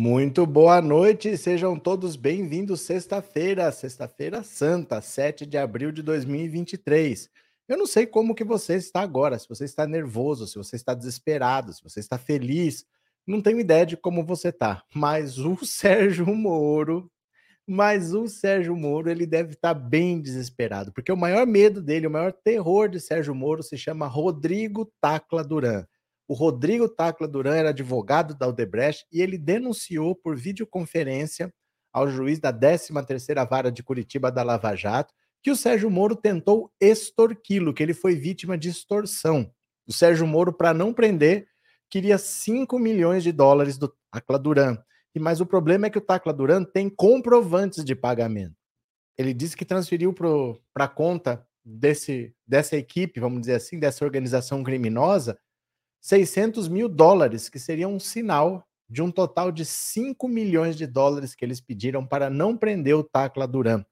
[0.00, 7.28] Muito boa noite, sejam todos bem-vindos sexta-feira, sexta-feira santa, 7 de abril de 2023.
[7.66, 10.94] Eu não sei como que você está agora, se você está nervoso, se você está
[10.94, 12.86] desesperado, se você está feliz,
[13.26, 17.10] não tenho ideia de como você está, mas o Sérgio Moro,
[17.66, 22.10] mas o Sérgio Moro, ele deve estar bem desesperado, porque o maior medo dele, o
[22.10, 25.84] maior terror de Sérgio Moro se chama Rodrigo Tacla Duran.
[26.28, 31.52] O Rodrigo Tacla Duran era advogado da Odebrecht e ele denunciou por videoconferência
[31.90, 36.70] ao juiz da 13ª Vara de Curitiba da Lava Jato que o Sérgio Moro tentou
[36.80, 39.50] extorquí-lo, que ele foi vítima de extorsão.
[39.86, 41.48] O Sérgio Moro, para não prender,
[41.88, 44.76] queria 5 milhões de dólares do Tacla Duran.
[45.14, 48.54] E mas o problema é que o Tacla Duran tem comprovantes de pagamento.
[49.16, 54.62] Ele disse que transferiu para a conta desse, dessa equipe, vamos dizer assim, dessa organização
[54.62, 55.38] criminosa,
[56.00, 61.34] 600 mil dólares, que seria um sinal de um total de 5 milhões de dólares
[61.34, 63.84] que eles pediram para não prender o Tacla Duran.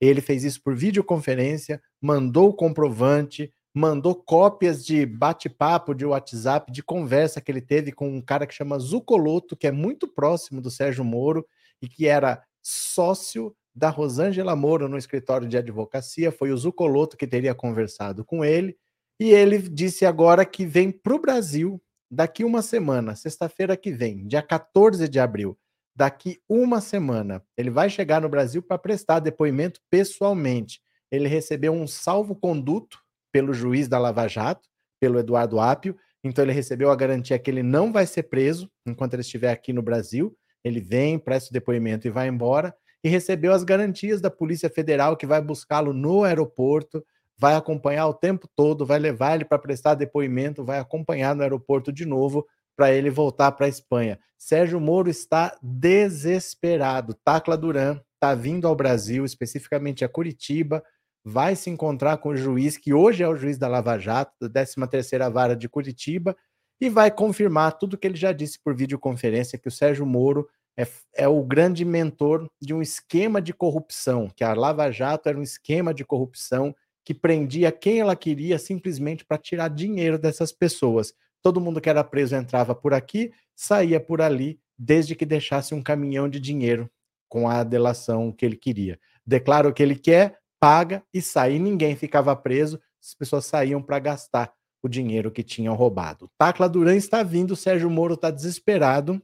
[0.00, 6.82] Ele fez isso por videoconferência, mandou o comprovante, mandou cópias de bate-papo de WhatsApp, de
[6.82, 10.70] conversa que ele teve com um cara que chama Zucoloto, que é muito próximo do
[10.70, 11.46] Sérgio Moro
[11.80, 16.30] e que era sócio da Rosângela Moro no escritório de advocacia.
[16.30, 18.76] Foi o Zucoloto que teria conversado com ele
[19.22, 24.26] e ele disse agora que vem para o Brasil daqui uma semana, sexta-feira que vem,
[24.26, 25.56] dia 14 de abril.
[25.94, 30.80] Daqui uma semana, ele vai chegar no Brasil para prestar depoimento pessoalmente.
[31.08, 32.98] Ele recebeu um salvo-conduto
[33.30, 34.68] pelo juiz da Lava Jato,
[35.00, 35.96] pelo Eduardo Apio.
[36.24, 39.72] Então, ele recebeu a garantia que ele não vai ser preso enquanto ele estiver aqui
[39.72, 40.36] no Brasil.
[40.64, 42.74] Ele vem, presta o depoimento e vai embora.
[43.04, 47.04] E recebeu as garantias da Polícia Federal que vai buscá-lo no aeroporto,
[47.42, 51.92] vai acompanhar o tempo todo, vai levar ele para prestar depoimento, vai acompanhar no aeroporto
[51.92, 54.16] de novo para ele voltar para a Espanha.
[54.38, 57.14] Sérgio Moro está desesperado.
[57.24, 60.84] Tacla Duran está vindo ao Brasil, especificamente a Curitiba,
[61.24, 64.62] vai se encontrar com o juiz, que hoje é o juiz da Lava Jato, da
[64.62, 66.36] 13ª Vara de Curitiba,
[66.80, 70.48] e vai confirmar tudo que ele já disse por videoconferência, que o Sérgio Moro
[70.78, 70.86] é,
[71.16, 75.42] é o grande mentor de um esquema de corrupção, que a Lava Jato era um
[75.42, 76.72] esquema de corrupção
[77.04, 81.12] que prendia quem ela queria simplesmente para tirar dinheiro dessas pessoas.
[81.42, 85.82] Todo mundo que era preso entrava por aqui, saía por ali, desde que deixasse um
[85.82, 86.90] caminhão de dinheiro
[87.28, 88.98] com a delação que ele queria.
[89.26, 91.54] Declara o que ele quer, paga e sai.
[91.54, 94.52] E ninguém ficava preso, as pessoas saíam para gastar
[94.82, 96.30] o dinheiro que tinham roubado.
[96.36, 99.22] Tacla Duran está vindo, Sérgio Moro está desesperado.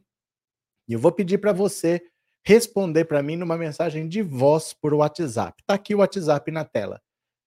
[0.89, 2.03] E eu vou pedir para você
[2.45, 5.61] responder para mim numa mensagem de voz por WhatsApp.
[5.61, 7.01] Está aqui o WhatsApp na tela.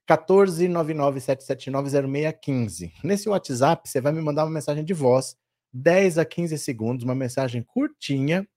[0.09, 2.91] 14997790615.
[3.03, 5.37] Nesse WhatsApp, você vai me mandar uma mensagem de voz,
[5.73, 8.47] 10 a 15 segundos, uma mensagem curtinha.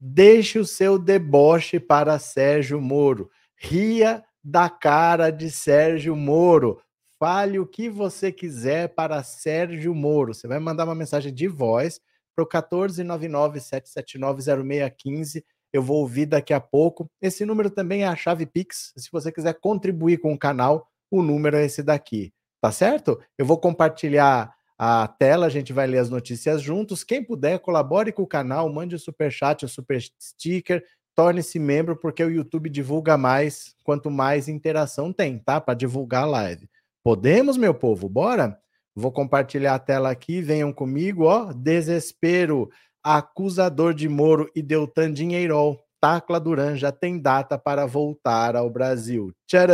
[0.00, 3.30] Deixe o seu deboche para Sérgio Moro.
[3.56, 6.82] Ria da cara de Sérgio Moro.
[7.18, 10.34] Fale o que você quiser para Sérgio Moro.
[10.34, 12.00] Você vai mandar uma mensagem de voz
[12.34, 17.10] para o 14997790615 eu vou ouvir daqui a pouco.
[17.20, 18.92] Esse número também é a chave Pix.
[18.96, 23.20] Se você quiser contribuir com o canal, o número é esse daqui, tá certo?
[23.38, 27.04] Eu vou compartilhar a tela, a gente vai ler as notícias juntos.
[27.04, 30.82] Quem puder, colabore com o canal, mande o super chat, o super sticker,
[31.14, 35.60] torne-se membro, porque o YouTube divulga mais quanto mais interação tem, tá?
[35.60, 36.68] Para divulgar a live.
[37.04, 38.08] Podemos, meu povo?
[38.08, 38.58] Bora?
[38.94, 41.52] Vou compartilhar a tela aqui, venham comigo, ó.
[41.52, 42.70] Desespero
[43.02, 49.32] acusador de Moro e Deltan Dinheirol, Tacla Duran já tem data para voltar ao Brasil.
[49.46, 49.72] Tcharam!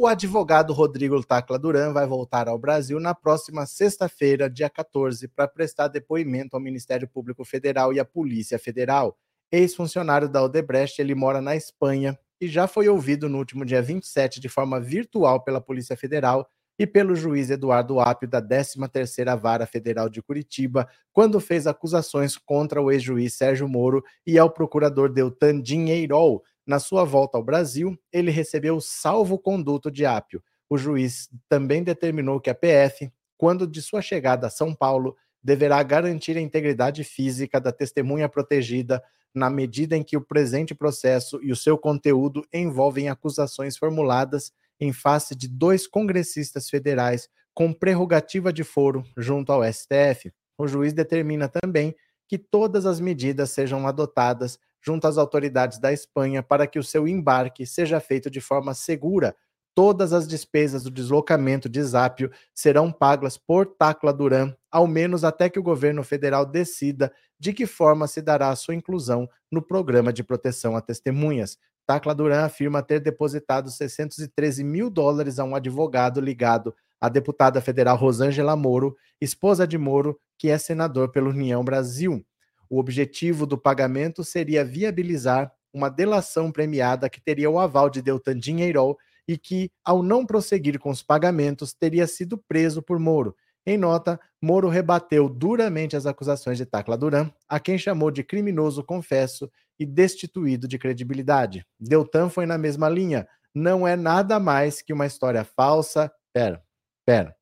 [0.00, 5.48] O advogado Rodrigo Tacla Duran vai voltar ao Brasil na próxima sexta-feira, dia 14, para
[5.48, 9.18] prestar depoimento ao Ministério Público Federal e à Polícia Federal.
[9.50, 14.40] Ex-funcionário da Odebrecht, ele mora na Espanha e já foi ouvido no último dia 27
[14.40, 16.48] de forma virtual pela Polícia Federal
[16.78, 22.80] e pelo juiz Eduardo Apio da 13ª Vara Federal de Curitiba, quando fez acusações contra
[22.80, 26.42] o ex-juiz Sérgio Moro e ao procurador Deltan Dinheirol.
[26.64, 30.42] Na sua volta ao Brasil, ele recebeu salvo-conduto de Apio.
[30.70, 35.16] O juiz também determinou que a PF, quando de sua chegada a São Paulo,
[35.48, 39.02] deverá garantir a integridade física da testemunha protegida
[39.34, 44.92] na medida em que o presente processo e o seu conteúdo envolvem acusações formuladas em
[44.92, 50.30] face de dois congressistas federais com prerrogativa de foro junto ao STF.
[50.58, 51.96] O juiz determina também
[52.28, 57.08] que todas as medidas sejam adotadas junto às autoridades da Espanha para que o seu
[57.08, 59.34] embarque seja feito de forma segura.
[59.78, 65.48] Todas as despesas do deslocamento de Zápio serão pagas por Tacla Duran, ao menos até
[65.48, 70.12] que o governo federal decida de que forma se dará a sua inclusão no programa
[70.12, 71.58] de proteção a testemunhas.
[71.86, 77.96] Tacla Duran afirma ter depositado 613 mil dólares a um advogado ligado à deputada federal
[77.96, 82.26] Rosângela Moro, esposa de Moro, que é senador pela União Brasil.
[82.68, 88.36] O objetivo do pagamento seria viabilizar uma delação premiada que teria o aval de Deltan
[88.36, 88.98] Dinheirol
[89.28, 93.36] e que, ao não prosseguir com os pagamentos, teria sido preso por Moro.
[93.66, 98.82] Em nota, Moro rebateu duramente as acusações de Tacla Duran, a quem chamou de criminoso
[98.82, 101.66] confesso e destituído de credibilidade.
[101.78, 103.28] Deltan foi na mesma linha.
[103.54, 106.10] Não é nada mais que uma história falsa.
[106.32, 106.62] Pera,
[107.04, 107.36] pera.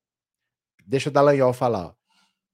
[0.85, 1.87] Deixa o Dallagnol falar.
[1.87, 1.95] Ó.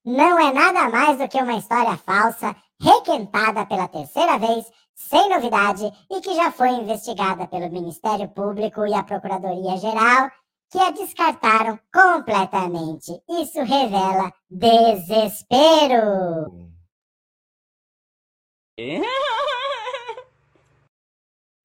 [0.04, 5.84] Não é nada mais do que uma história falsa, requentada pela terceira vez, sem novidade
[6.10, 10.30] e que já foi investigada pelo Ministério Público e a Procuradoria-Geral
[10.70, 13.12] que a descartaram completamente.
[13.28, 15.92] Isso revela desespero.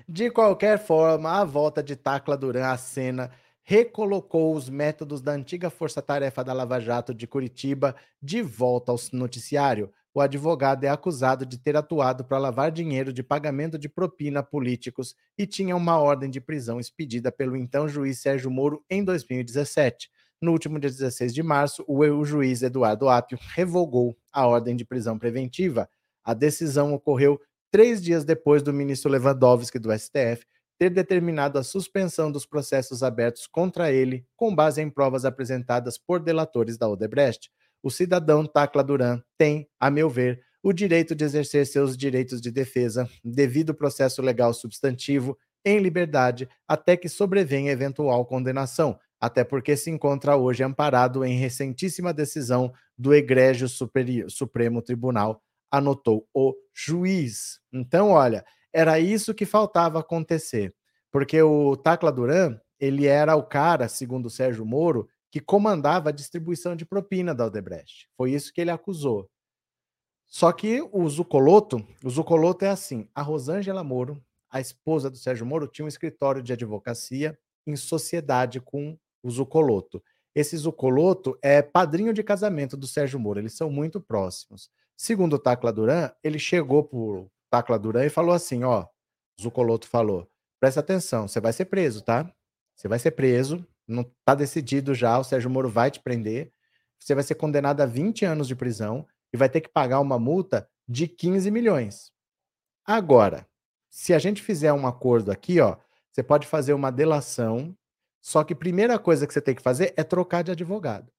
[0.08, 3.32] De qualquer forma, a volta de Tacla Duran à cena
[3.64, 9.92] recolocou os métodos da antiga força-tarefa da Lava Jato de Curitiba de volta ao noticiário,
[10.18, 14.44] o advogado é acusado de ter atuado para lavar dinheiro de pagamento de propina a
[14.44, 20.10] políticos e tinha uma ordem de prisão expedida pelo então juiz Sérgio Moro em 2017.
[20.42, 25.20] No último dia 16 de março, o juiz Eduardo Apio revogou a ordem de prisão
[25.20, 25.88] preventiva.
[26.24, 27.40] A decisão ocorreu
[27.70, 30.48] três dias depois do ministro Lewandowski do STF
[30.80, 36.20] ter determinado a suspensão dos processos abertos contra ele, com base em provas apresentadas por
[36.20, 41.66] delatores da Odebrecht o cidadão Tacla Duran tem, a meu ver, o direito de exercer
[41.66, 48.98] seus direitos de defesa, devido processo legal substantivo, em liberdade, até que sobrevenha eventual condenação,
[49.20, 53.68] até porque se encontra hoje amparado em recentíssima decisão do Egrégio
[54.30, 55.42] Supremo Tribunal,
[55.72, 57.60] anotou o juiz.
[57.72, 60.74] Então, olha, era isso que faltava acontecer,
[61.12, 66.14] porque o Tacla Duran, ele era o cara, segundo o Sérgio Moro, que comandava a
[66.14, 68.10] distribuição de propina da Odebrecht.
[68.16, 69.30] Foi isso que ele acusou.
[70.28, 75.46] Só que o Zucoloto, o Zucoloto é assim, a Rosângela Moro, a esposa do Sérgio
[75.46, 80.04] Moro, tinha um escritório de advocacia em sociedade com o Zucoloto.
[80.36, 84.70] Esse Zucoloto é padrinho de casamento do Sérgio Moro, eles são muito próximos.
[84.96, 88.86] Segundo o Tacla Duran, ele chegou pro Tacla Duran e falou assim, ó,
[89.42, 90.28] Zucoloto falou,
[90.60, 92.32] presta atenção, você vai ser preso, tá?
[92.76, 96.52] Você vai ser preso, não está decidido já, o Sérgio Moro vai te prender,
[97.00, 100.20] você vai ser condenado a 20 anos de prisão e vai ter que pagar uma
[100.20, 102.12] multa de 15 milhões.
[102.86, 103.48] Agora,
[103.90, 105.78] se a gente fizer um acordo aqui, ó,
[106.12, 107.76] você pode fazer uma delação,
[108.22, 111.12] só que a primeira coisa que você tem que fazer é trocar de advogado.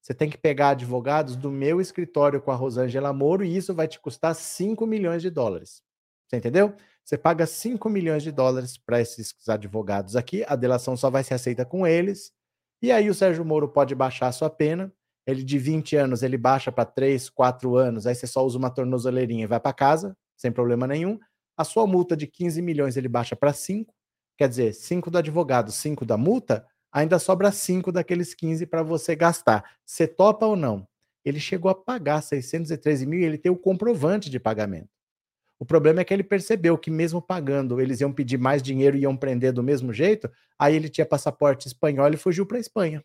[0.00, 3.88] Você tem que pegar advogados do meu escritório com a Rosângela Moro e isso vai
[3.88, 5.82] te custar 5 milhões de dólares.
[6.28, 6.76] Você entendeu?
[7.06, 11.34] Você paga 5 milhões de dólares para esses advogados aqui, a delação só vai ser
[11.34, 12.32] aceita com eles.
[12.82, 14.92] E aí o Sérgio Moro pode baixar a sua pena.
[15.24, 18.70] Ele de 20 anos, ele baixa para 3, 4 anos, aí você só usa uma
[18.70, 21.16] tornozeleirinha e vai para casa, sem problema nenhum.
[21.56, 23.94] A sua multa de 15 milhões ele baixa para 5,
[24.36, 29.14] quer dizer, 5 do advogado, 5 da multa, ainda sobra 5 daqueles 15 para você
[29.14, 29.64] gastar.
[29.84, 30.84] Você topa ou não?
[31.24, 34.95] Ele chegou a pagar 613 mil e ele tem o comprovante de pagamento.
[35.58, 39.00] O problema é que ele percebeu que, mesmo pagando, eles iam pedir mais dinheiro e
[39.00, 40.30] iam prender do mesmo jeito.
[40.58, 43.04] Aí ele tinha passaporte espanhol e fugiu para a Espanha.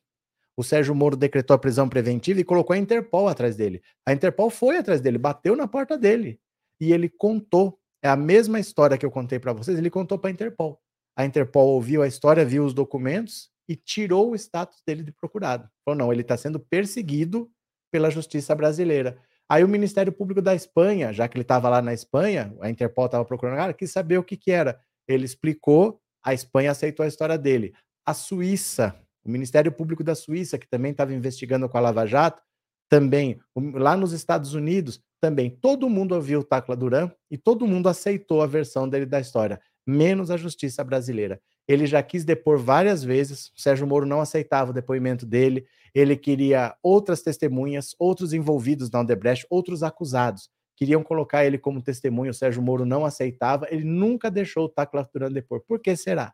[0.56, 3.82] O Sérgio Moro decretou a prisão preventiva e colocou a Interpol atrás dele.
[4.06, 6.40] A Interpol foi atrás dele, bateu na porta dele.
[6.80, 7.80] E ele contou.
[8.04, 10.82] É a mesma história que eu contei para vocês, ele contou para a Interpol.
[11.16, 15.70] A Interpol ouviu a história, viu os documentos e tirou o status dele de procurado.
[15.86, 17.50] Falou: não, ele está sendo perseguido
[17.92, 19.18] pela justiça brasileira.
[19.52, 23.08] Aí o Ministério Público da Espanha, já que ele estava lá na Espanha, a Interpol
[23.08, 24.80] estava procurando, cara, quis saber o que, que era.
[25.06, 27.74] Ele explicou, a Espanha aceitou a história dele.
[28.06, 32.42] A Suíça O Ministério Público da Suíça, que também estava investigando com a Lava Jato,
[32.88, 33.42] também.
[33.74, 35.50] Lá nos Estados Unidos, também.
[35.50, 39.60] Todo mundo ouviu o Tacla Duran e todo mundo aceitou a versão dele da história,
[39.86, 41.42] menos a justiça brasileira.
[41.68, 46.16] Ele já quis depor várias vezes, o Sérgio Moro não aceitava o depoimento dele, ele
[46.16, 50.50] queria outras testemunhas, outros envolvidos na Odebrecht, outros acusados
[50.82, 55.08] queriam colocar ele como testemunho, o Sérgio Moro não aceitava, ele nunca deixou o Tacla
[55.14, 55.62] Duran depor.
[55.68, 56.34] Por que será?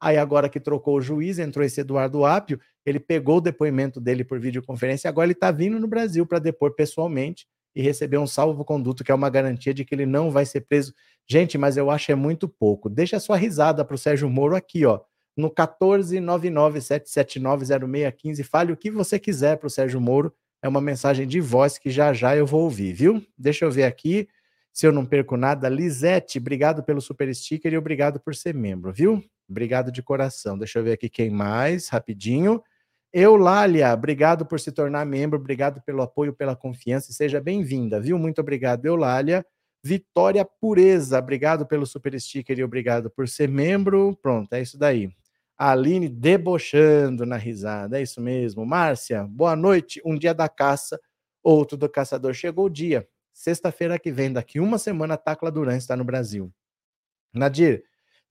[0.00, 4.24] Aí agora que trocou o juiz, entrou esse Eduardo Apio, ele pegou o depoimento dele
[4.24, 9.04] por videoconferência, agora ele está vindo no Brasil para depor pessoalmente e receber um salvo-conduto,
[9.04, 10.92] que é uma garantia de que ele não vai ser preso.
[11.24, 12.90] Gente, mas eu acho é muito pouco.
[12.90, 15.00] Deixa a sua risada para o Sérgio Moro aqui, ó,
[15.36, 18.44] no 14997790615.
[18.44, 20.32] Fale o que você quiser para o Sérgio Moro,
[20.64, 23.22] é uma mensagem de voz que já já eu vou ouvir, viu?
[23.36, 24.26] Deixa eu ver aqui
[24.72, 25.68] se eu não perco nada.
[25.68, 29.22] Lisete, obrigado pelo super sticker e obrigado por ser membro, viu?
[29.48, 30.56] Obrigado de coração.
[30.56, 32.62] Deixa eu ver aqui quem mais, rapidinho.
[33.12, 38.18] Eulália, obrigado por se tornar membro, obrigado pelo apoio, pela confiança e seja bem-vinda, viu?
[38.18, 39.46] Muito obrigado, Eulália.
[39.84, 44.18] Vitória Pureza, obrigado pelo super sticker e obrigado por ser membro.
[44.22, 45.12] Pronto, é isso daí.
[45.56, 48.66] A Aline debochando na risada, é isso mesmo.
[48.66, 50.02] Márcia, boa noite.
[50.04, 51.00] Um dia da caça,
[51.42, 52.34] outro do caçador.
[52.34, 53.06] Chegou o dia.
[53.32, 56.52] Sexta-feira que vem, daqui uma semana, Tacla Duran está no Brasil.
[57.32, 57.84] Nadir,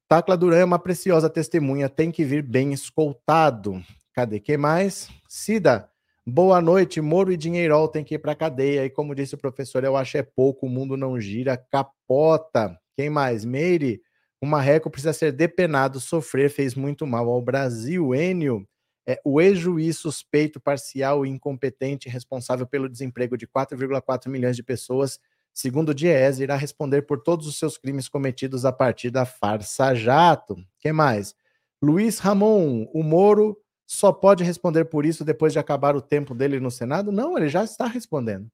[0.08, 3.82] Tacla Duran é uma preciosa testemunha, tem que vir bem escoltado.
[4.14, 5.10] Cadê que mais?
[5.28, 5.90] Cida,
[6.26, 7.02] boa noite.
[7.02, 8.86] Moro e Dinheirol tem que ir para cadeia.
[8.86, 12.80] E como disse o professor, eu acho é pouco, o mundo não gira, capota.
[12.96, 13.44] Quem mais?
[13.44, 14.03] Meire,
[14.44, 18.14] o marreco precisa ser depenado, sofrer fez muito mal ao Brasil.
[18.14, 18.68] Enio,
[19.08, 25.18] é, o ex-juiz suspeito, parcial e incompetente responsável pelo desemprego de 4,4 milhões de pessoas,
[25.54, 29.96] segundo o Diese, irá responder por todos os seus crimes cometidos a partir da farsa
[29.96, 30.58] jato.
[30.78, 31.34] que mais?
[31.82, 33.58] Luiz Ramon, o Moro
[33.88, 37.14] só pode responder por isso depois de acabar o tempo dele no Senado?
[37.14, 38.52] Não, ele já está respondendo.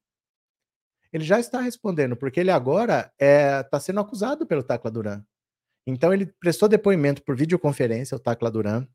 [1.12, 5.24] Ele já está respondendo, porque ele agora está é, tá sendo acusado pelo Tacla Duran.
[5.90, 8.86] Então ele prestou depoimento por videoconferência, o Tacla Duran,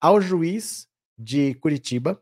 [0.00, 2.20] ao juiz de Curitiba.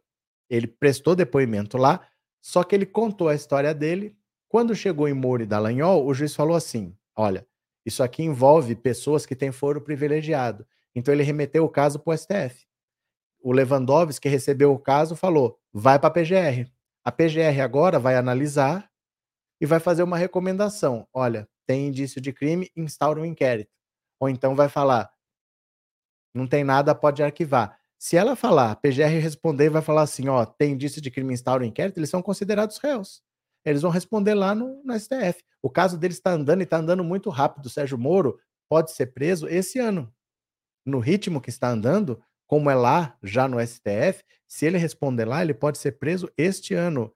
[0.49, 2.07] Ele prestou depoimento lá,
[2.41, 4.17] só que ele contou a história dele.
[4.49, 7.47] Quando chegou em Moro e Dallagnol, o juiz falou assim: olha,
[7.87, 10.67] isso aqui envolve pessoas que têm foro privilegiado.
[10.95, 12.67] Então ele remeteu o caso para o STF.
[13.43, 16.69] O Lewandowski, que recebeu o caso, falou: vai para a PGR.
[17.03, 18.91] A PGR agora vai analisar
[19.61, 21.07] e vai fazer uma recomendação.
[21.13, 23.80] Olha, tem indício de crime, instaura um inquérito.
[24.21, 25.11] Ou então vai falar,
[26.35, 27.79] não tem nada, pode arquivar.
[27.99, 31.63] Se ela falar, a PGR responder, vai falar assim, ó, tem indício de crime instaura
[31.63, 33.23] o inquérito, eles são considerados réus.
[33.65, 35.43] Eles vão responder lá no, no STF.
[35.63, 37.67] O caso deles está andando e está andando muito rápido.
[37.67, 38.39] O Sérgio Moro
[38.71, 40.13] pode ser preso esse ano.
[40.85, 45.43] No ritmo que está andando, como é lá, já no STF, se ele responder lá,
[45.43, 47.13] ele pode ser preso este ano.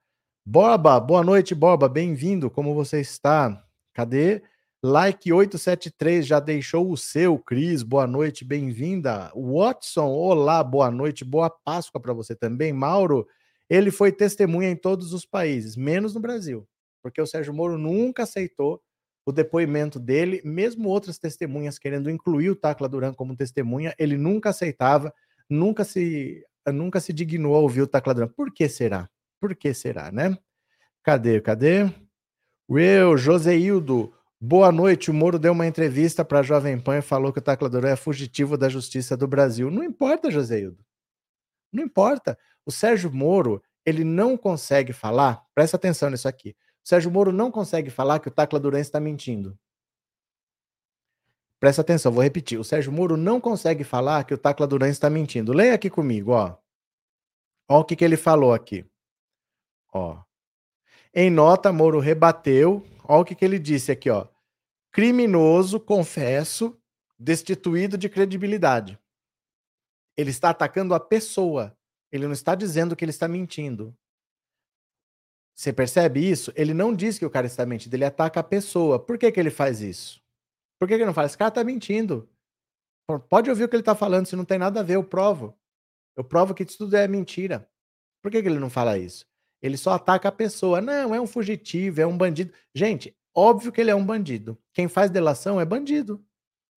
[0.47, 2.51] Borba, boa noite, Borba, bem-vindo.
[2.51, 3.67] Como você está?
[3.95, 4.43] Cadê?
[4.87, 7.83] Like 873 já deixou o seu, Cris.
[7.83, 9.33] Boa noite, bem-vinda.
[9.35, 12.71] Watson, olá, boa noite, boa Páscoa para você também.
[12.71, 13.27] Mauro,
[13.67, 16.69] ele foi testemunha em todos os países, menos no Brasil,
[17.03, 18.79] porque o Sérgio Moro nunca aceitou
[19.25, 24.51] o depoimento dele, mesmo outras testemunhas querendo incluir o Tacla Duran como testemunha, ele nunca
[24.51, 25.15] aceitava,
[25.49, 28.29] nunca se nunca se dignou a ouvir o Tacla Duran.
[28.29, 29.09] Por que será?
[29.41, 30.37] Por que será, né?
[31.03, 31.41] Cadê?
[31.41, 31.91] Cadê?
[32.69, 34.14] Will, Joseildo,
[34.47, 35.11] Boa noite.
[35.11, 37.97] O Moro deu uma entrevista para a Jovem Pan e falou que o taclador é
[37.97, 39.71] fugitivo da justiça do Brasil.
[39.71, 40.85] Não importa, Joseildo.
[41.73, 42.39] Não importa.
[42.67, 46.55] O Sérgio Moro, ele não consegue falar, presta atenção nisso aqui.
[46.85, 49.59] O Sérgio Moro não consegue falar que o Tacla Duran está mentindo.
[51.59, 52.61] Presta atenção, vou repetir.
[52.61, 55.55] O Sérgio Moro não consegue falar que o Tacla Duran está mentindo.
[55.55, 56.55] Leia aqui comigo, ó.
[57.67, 58.85] Ó o que, que ele falou aqui.
[59.91, 60.23] Ó.
[61.15, 62.87] Em nota, Moro rebateu.
[63.09, 64.34] Ó o que, que ele disse aqui, ó
[64.95, 66.81] criminoso, confesso,
[67.19, 68.97] destituído de credibilidade.
[70.17, 71.77] Ele está atacando a pessoa.
[72.13, 73.93] Ele não está dizendo que ele está mentindo.
[75.53, 76.53] Você percebe isso?
[76.55, 78.97] Ele não diz que o cara está mentindo, ele ataca a pessoa.
[79.05, 80.23] Por que, que ele faz isso?
[80.79, 81.27] Por que, que ele não fala?
[81.27, 82.29] Esse cara está mentindo.
[83.29, 85.59] Pode ouvir o que ele está falando, se não tem nada a ver, eu provo.
[86.17, 87.69] Eu provo que isso tudo é mentira.
[88.23, 89.27] Por que, que ele não fala isso?
[89.61, 90.81] Ele só ataca a pessoa.
[90.81, 92.53] Não, é um fugitivo, é um bandido.
[92.73, 94.57] Gente, Óbvio que ele é um bandido.
[94.73, 96.25] Quem faz delação é bandido.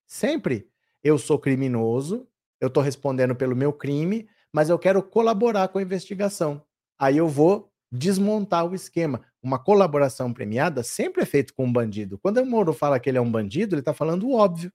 [0.07, 0.69] Sempre.
[1.03, 2.27] Eu sou criminoso,
[2.59, 6.63] eu estou respondendo pelo meu crime, mas eu quero colaborar com a investigação.
[6.99, 9.21] Aí eu vou desmontar o esquema.
[9.41, 12.17] Uma colaboração premiada sempre é feito com um bandido.
[12.17, 14.71] Quando o Moro fala que ele é um bandido, ele está falando o óbvio.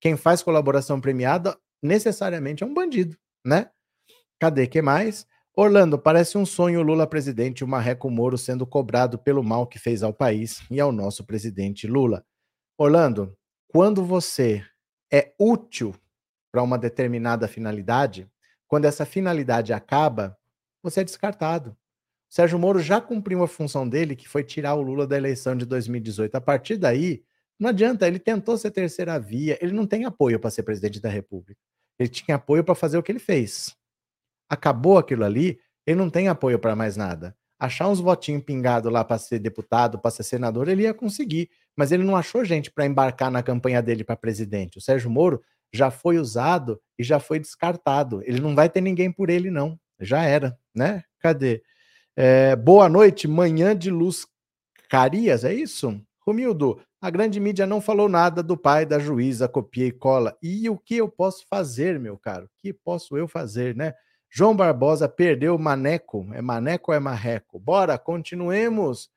[0.00, 3.70] Quem faz colaboração premiada necessariamente é um bandido, né?
[4.38, 5.26] Cadê que mais?
[5.56, 9.78] Orlando, parece um sonho Lula presidente e o Marreco Moro sendo cobrado pelo mal que
[9.78, 12.24] fez ao país e ao nosso presidente Lula.
[12.78, 13.36] Orlando,
[13.68, 14.64] quando você
[15.12, 15.94] é útil
[16.52, 18.30] para uma determinada finalidade,
[18.68, 20.38] quando essa finalidade acaba,
[20.82, 21.70] você é descartado.
[22.30, 25.56] O Sérgio Moro já cumpriu a função dele, que foi tirar o Lula da eleição
[25.56, 26.32] de 2018.
[26.36, 27.24] A partir daí,
[27.58, 31.08] não adianta, ele tentou ser terceira via, ele não tem apoio para ser presidente da
[31.08, 31.60] República.
[31.98, 33.76] Ele tinha apoio para fazer o que ele fez.
[34.50, 37.34] Acabou aquilo ali, ele não tem apoio para mais nada.
[37.58, 41.92] Achar uns votinhos pingados lá para ser deputado, para ser senador, ele ia conseguir, mas
[41.92, 44.78] ele não achou gente para embarcar na campanha dele para presidente.
[44.78, 45.40] O Sérgio Moro
[45.72, 48.22] já foi usado e já foi descartado.
[48.24, 49.78] Ele não vai ter ninguém por ele, não.
[50.00, 51.04] Já era, né?
[51.20, 51.62] Cadê?
[52.16, 54.26] É, boa noite, manhã de luz
[54.88, 56.00] Carias, é isso?
[56.26, 60.36] Romildo, a grande mídia não falou nada do pai da juíza, copia e cola.
[60.42, 62.46] E o que eu posso fazer, meu caro?
[62.46, 63.94] O que posso eu fazer, né?
[64.30, 66.28] João Barbosa perdeu Maneco.
[66.32, 67.58] É Maneco ou é Marreco?
[67.58, 69.10] Bora, continuemos.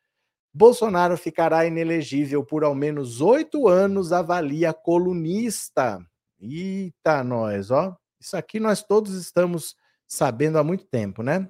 [0.52, 6.00] Bolsonaro ficará inelegível por ao menos oito anos, avalia colunista.
[6.40, 7.96] Eita, nós, ó.
[8.20, 9.76] Isso aqui nós todos estamos
[10.08, 11.48] sabendo há muito tempo, né?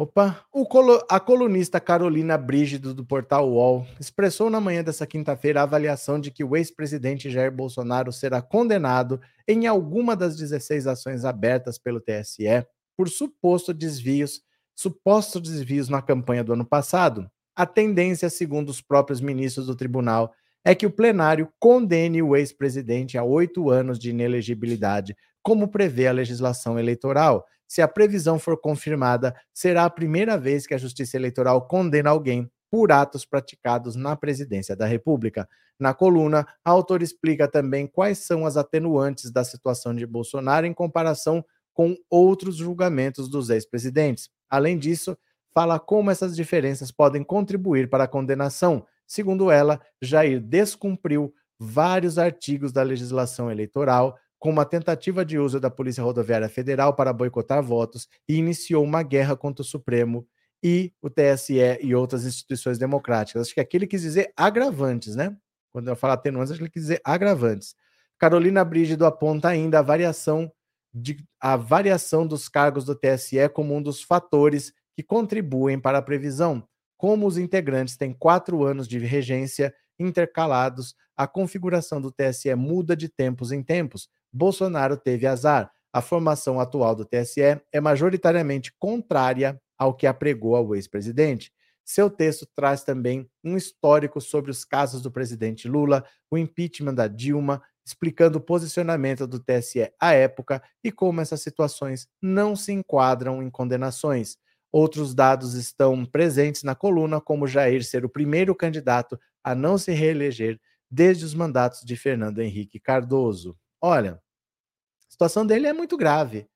[0.00, 5.64] Opa, colo a colunista Carolina Brígido do portal UOL expressou na manhã dessa quinta-feira a
[5.64, 11.78] avaliação de que o ex-presidente Jair Bolsonaro será condenado em alguma das 16 ações abertas
[11.78, 12.64] pelo TSE
[12.96, 14.40] por suposto desvios,
[14.72, 17.28] supostos desvios na campanha do ano passado.
[17.56, 20.32] A tendência, segundo os próprios ministros do tribunal,
[20.64, 26.12] é que o plenário condene o ex-presidente a oito anos de inelegibilidade, como prevê a
[26.12, 27.44] legislação eleitoral.
[27.68, 32.50] Se a previsão for confirmada, será a primeira vez que a Justiça Eleitoral condena alguém
[32.70, 35.48] por atos praticados na presidência da República.
[35.78, 40.72] Na coluna, a autora explica também quais são as atenuantes da situação de Bolsonaro em
[40.72, 44.28] comparação com outros julgamentos dos ex-presidentes.
[44.50, 45.16] Além disso,
[45.54, 52.72] fala como essas diferenças podem contribuir para a condenação, Segundo ela, Jair descumpriu vários artigos
[52.72, 58.08] da legislação eleitoral, como a tentativa de uso da Polícia Rodoviária Federal para boicotar votos
[58.28, 60.26] e iniciou uma guerra contra o Supremo
[60.62, 63.42] e o TSE e outras instituições democráticas.
[63.42, 65.36] Acho que aqui ele quis dizer agravantes, né?
[65.72, 67.74] Quando eu falo atenuantes, acho que ele quis dizer agravantes.
[68.18, 70.50] Carolina Brígido aponta ainda a variação,
[70.92, 76.02] de, a variação dos cargos do TSE como um dos fatores que contribuem para a
[76.02, 76.66] previsão.
[76.96, 83.08] Como os integrantes têm quatro anos de regência intercalados, a configuração do TSE muda de
[83.08, 84.08] tempos em tempos.
[84.32, 85.70] Bolsonaro teve azar.
[85.92, 91.52] A formação atual do TSE é majoritariamente contrária ao que apregou ao ex-presidente.
[91.84, 97.08] Seu texto traz também um histórico sobre os casos do presidente Lula, o impeachment da
[97.08, 103.42] Dilma, explicando o posicionamento do TSE à época e como essas situações não se enquadram
[103.42, 104.36] em condenações.
[104.70, 109.92] Outros dados estão presentes na coluna, como Jair ser o primeiro candidato a não se
[109.92, 110.60] reeleger
[110.90, 113.56] desde os mandatos de Fernando Henrique Cardoso.
[113.80, 116.48] Olha, a situação dele é muito grave.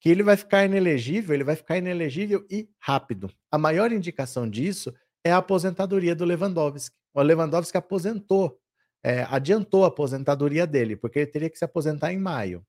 [0.00, 3.30] Que ele vai ficar inelegível, ele vai ficar inelegível e rápido.
[3.50, 4.92] A maior indicação disso
[5.24, 6.96] é a aposentadoria do Lewandowski.
[7.14, 8.58] O Lewandowski aposentou,
[9.04, 12.66] é, adiantou a aposentadoria dele, porque ele teria que se aposentar em maio.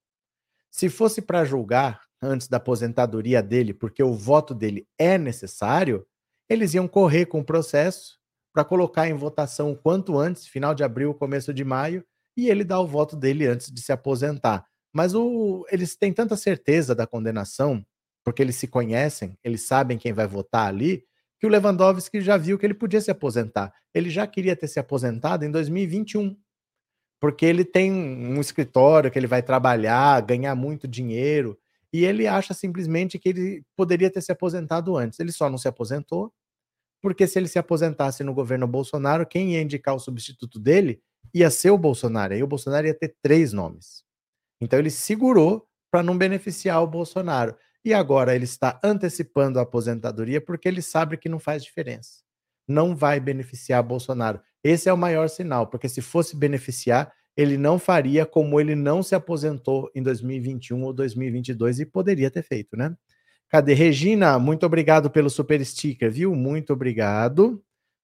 [0.70, 6.06] Se fosse para julgar antes da aposentadoria dele, porque o voto dele é necessário,
[6.50, 8.20] eles iam correr com o processo
[8.54, 12.64] para colocar em votação o quanto antes, final de abril, começo de maio, e ele
[12.64, 14.66] dá o voto dele antes de se aposentar.
[14.92, 17.86] Mas o, eles têm tanta certeza da condenação,
[18.24, 21.04] porque eles se conhecem, eles sabem quem vai votar ali,
[21.40, 23.74] que o Lewandowski já viu que ele podia se aposentar.
[23.94, 26.38] Ele já queria ter se aposentado em 2021,
[27.20, 31.58] porque ele tem um escritório que ele vai trabalhar, ganhar muito dinheiro,
[31.92, 35.20] e ele acha simplesmente que ele poderia ter se aposentado antes.
[35.20, 36.34] Ele só não se aposentou,
[37.02, 41.02] porque se ele se aposentasse no governo Bolsonaro, quem ia indicar o substituto dele
[41.34, 42.34] ia ser o Bolsonaro.
[42.34, 44.04] Aí o Bolsonaro ia ter três nomes.
[44.62, 47.56] Então ele segurou para não beneficiar o Bolsonaro.
[47.86, 52.22] E agora ele está antecipando a aposentadoria porque ele sabe que não faz diferença.
[52.68, 54.42] Não vai beneficiar Bolsonaro.
[54.64, 59.04] Esse é o maior sinal, porque se fosse beneficiar, ele não faria como ele não
[59.04, 62.96] se aposentou em 2021 ou 2022 e poderia ter feito, né?
[63.50, 64.40] Cadê Regina?
[64.40, 66.34] Muito obrigado pelo super sticker, viu?
[66.36, 67.62] Muito obrigado.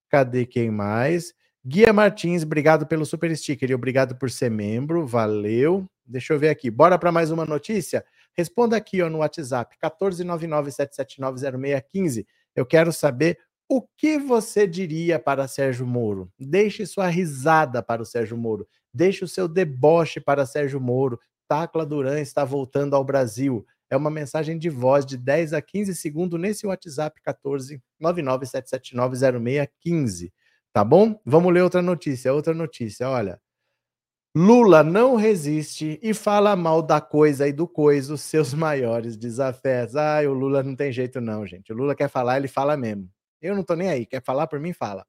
[0.09, 1.33] Cadê quem mais?
[1.65, 5.05] Guia Martins, obrigado pelo super sticker e obrigado por ser membro.
[5.05, 5.85] Valeu.
[6.05, 6.71] Deixa eu ver aqui.
[6.71, 8.05] Bora para mais uma notícia?
[8.33, 12.25] Responda aqui ó, no WhatsApp 14997790615.
[12.55, 16.31] Eu quero saber o que você diria para Sérgio Moro?
[16.39, 18.65] Deixe sua risada para o Sérgio Moro.
[18.93, 21.19] Deixe o seu deboche para Sérgio Moro.
[21.47, 23.65] Tacla Duran está voltando ao Brasil.
[23.89, 30.31] é uma mensagem de voz de 10 a 15 segundos nesse WhatsApp 14 997790615.
[30.73, 31.19] Tá bom?
[31.25, 32.33] Vamos ler outra notícia.
[32.33, 33.39] Outra notícia, olha.
[34.35, 39.95] Lula não resiste e fala mal da coisa e do coiso, seus maiores desafios.
[39.95, 41.73] Ai, o Lula não tem jeito, não, gente.
[41.73, 43.09] O Lula quer falar, ele fala mesmo.
[43.41, 44.05] Eu não tô nem aí.
[44.05, 44.73] Quer falar por mim?
[44.73, 45.05] Fala.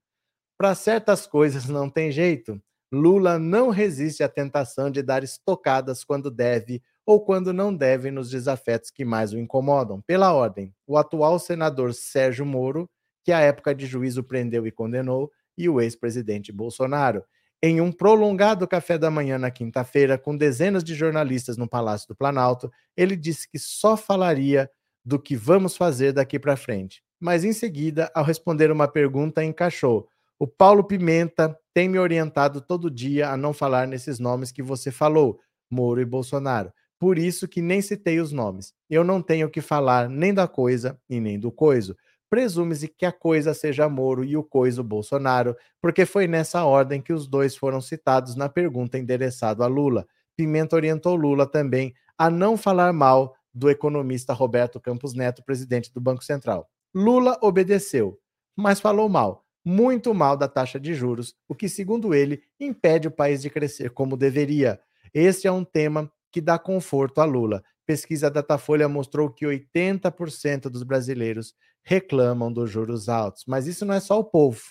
[0.59, 2.61] Para certas coisas não tem jeito.
[2.93, 8.31] Lula não resiste à tentação de dar estocadas quando deve ou quando não deve nos
[8.31, 10.01] desafetos que mais o incomodam.
[10.03, 12.89] Pela ordem, o atual senador Sérgio Moro,
[13.25, 17.23] que à época de juízo prendeu e condenou, e o ex-presidente Bolsonaro.
[17.63, 22.17] Em um prolongado café da manhã na quinta-feira, com dezenas de jornalistas no Palácio do
[22.17, 24.71] Planalto, ele disse que só falaria
[25.05, 27.03] do que vamos fazer daqui para frente.
[27.21, 32.91] Mas em seguida, ao responder uma pergunta, encaixou: O Paulo Pimenta tem me orientado todo
[32.91, 35.39] dia a não falar nesses nomes que você falou,
[35.71, 36.73] Moro e Bolsonaro.
[36.99, 38.73] Por isso que nem citei os nomes.
[38.89, 41.95] Eu não tenho que falar nem da coisa e nem do coiso
[42.31, 47.13] presume-se que a coisa seja Moro e o coiso Bolsonaro, porque foi nessa ordem que
[47.13, 50.07] os dois foram citados na pergunta endereçada a Lula.
[50.37, 56.01] Pimenta orientou Lula também a não falar mal do economista Roberto Campos Neto, presidente do
[56.01, 56.71] Banco Central.
[56.95, 58.19] Lula obedeceu,
[58.57, 63.11] mas falou mal, muito mal da taxa de juros, o que, segundo ele, impede o
[63.11, 64.81] país de crescer como deveria.
[65.13, 67.63] Este é um tema que dá conforto a Lula.
[67.91, 73.43] Pesquisa Datafolha mostrou que 80% dos brasileiros reclamam dos juros altos.
[73.49, 74.63] Mas isso não é só o povo,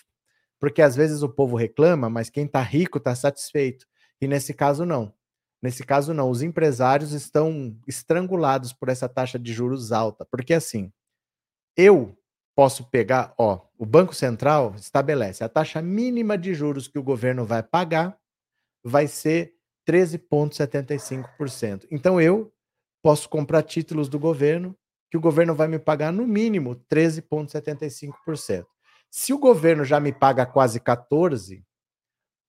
[0.58, 3.84] porque às vezes o povo reclama, mas quem está rico está satisfeito.
[4.22, 5.12] E nesse caso, não.
[5.60, 6.30] Nesse caso, não.
[6.30, 10.24] Os empresários estão estrangulados por essa taxa de juros alta.
[10.24, 10.90] Porque assim,
[11.76, 12.16] eu
[12.56, 17.44] posso pegar, ó, o Banco Central estabelece a taxa mínima de juros que o governo
[17.44, 18.18] vai pagar
[18.82, 19.52] vai ser
[19.86, 21.86] 13,75%.
[21.90, 22.50] Então eu
[23.02, 24.76] posso comprar títulos do governo
[25.10, 28.64] que o governo vai me pagar no mínimo 13,75%.
[29.10, 31.62] Se o governo já me paga quase 14%,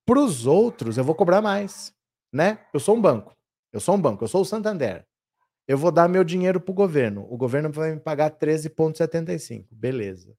[0.05, 1.93] para os outros eu vou cobrar mais,
[2.31, 2.59] né?
[2.73, 3.35] Eu sou um banco,
[3.73, 5.05] eu sou um banco, eu sou o Santander.
[5.67, 10.35] Eu vou dar meu dinheiro para o governo, o governo vai me pagar 13,75%, beleza.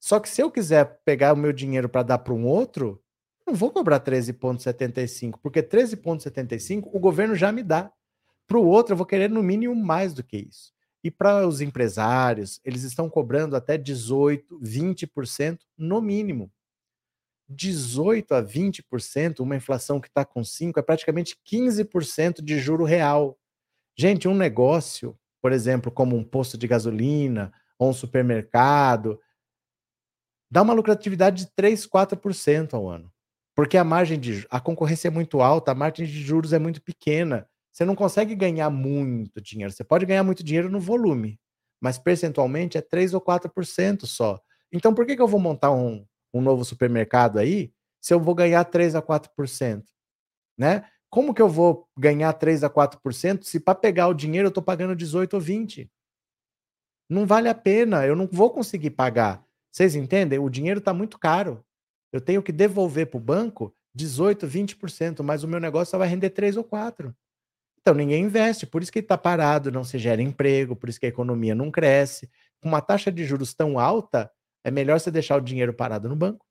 [0.00, 3.02] Só que se eu quiser pegar o meu dinheiro para dar para um outro,
[3.46, 7.92] não vou cobrar 13,75, porque 13,75 o governo já me dá.
[8.46, 10.72] Para o outro, eu vou querer no mínimo mais do que isso.
[11.04, 16.50] E para os empresários, eles estão cobrando até 18, 20% no mínimo.
[17.48, 23.36] 18 a 20%, uma inflação que está com 5, é praticamente 15% de juro real.
[23.96, 29.20] Gente, um negócio, por exemplo, como um posto de gasolina ou um supermercado,
[30.50, 33.12] dá uma lucratividade de 3, 4% ao ano.
[33.54, 36.80] Porque a margem de a concorrência é muito alta, a margem de juros é muito
[36.80, 37.46] pequena.
[37.72, 39.72] Você não consegue ganhar muito dinheiro.
[39.72, 41.40] Você pode ganhar muito dinheiro no volume,
[41.80, 44.38] mas percentualmente é 3 ou 4% só.
[44.70, 48.34] Então, por que, que eu vou montar um, um novo supermercado aí se eu vou
[48.34, 49.84] ganhar 3 a 4%?
[50.58, 50.84] Né?
[51.08, 54.62] Como que eu vou ganhar 3 a 4% se para pegar o dinheiro eu estou
[54.62, 55.90] pagando 18 ou 20?
[57.08, 59.44] Não vale a pena, eu não vou conseguir pagar.
[59.70, 60.38] Vocês entendem?
[60.38, 61.64] O dinheiro está muito caro.
[62.12, 66.08] Eu tenho que devolver para o banco 18, 20%, mas o meu negócio só vai
[66.08, 67.14] render 3 ou 4%.
[67.82, 71.06] Então ninguém investe, por isso que está parado, não se gera emprego, por isso que
[71.06, 72.30] a economia não cresce.
[72.60, 74.30] Com uma taxa de juros tão alta,
[74.64, 76.46] é melhor você deixar o dinheiro parado no banco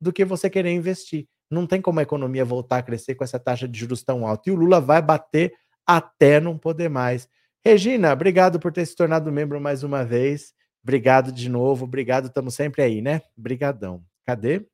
[0.00, 1.26] do que você querer investir.
[1.50, 4.48] Não tem como a economia voltar a crescer com essa taxa de juros tão alta.
[4.48, 5.52] E o Lula vai bater
[5.84, 7.28] até não poder mais.
[7.64, 10.52] Regina, obrigado por ter se tornado membro mais uma vez.
[10.82, 13.22] Obrigado de novo, obrigado, estamos sempre aí, né?
[13.36, 14.04] Brigadão.
[14.24, 14.64] Cadê?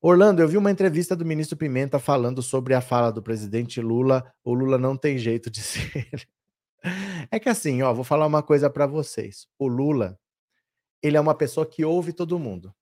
[0.00, 4.30] Orlando, eu vi uma entrevista do ministro Pimenta falando sobre a fala do presidente Lula.
[4.44, 6.28] O Lula não tem jeito de ser.
[7.30, 9.48] É que assim, ó, vou falar uma coisa para vocês.
[9.58, 10.18] O Lula,
[11.02, 12.74] ele é uma pessoa que ouve todo mundo.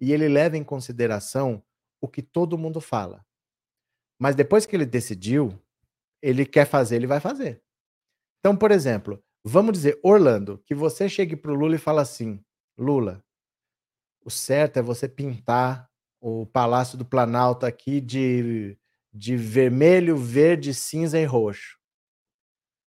[0.00, 1.62] E ele leva em consideração
[2.00, 3.26] o que todo mundo fala.
[4.18, 5.60] Mas depois que ele decidiu,
[6.22, 7.62] ele quer fazer, ele vai fazer.
[8.38, 12.40] Então, por exemplo, vamos dizer, Orlando, que você chegue para o Lula e fala assim:
[12.76, 13.22] Lula,
[14.24, 15.87] o certo é você pintar
[16.20, 18.76] o Palácio do Planalto aqui de,
[19.12, 21.78] de vermelho, verde, cinza e roxo.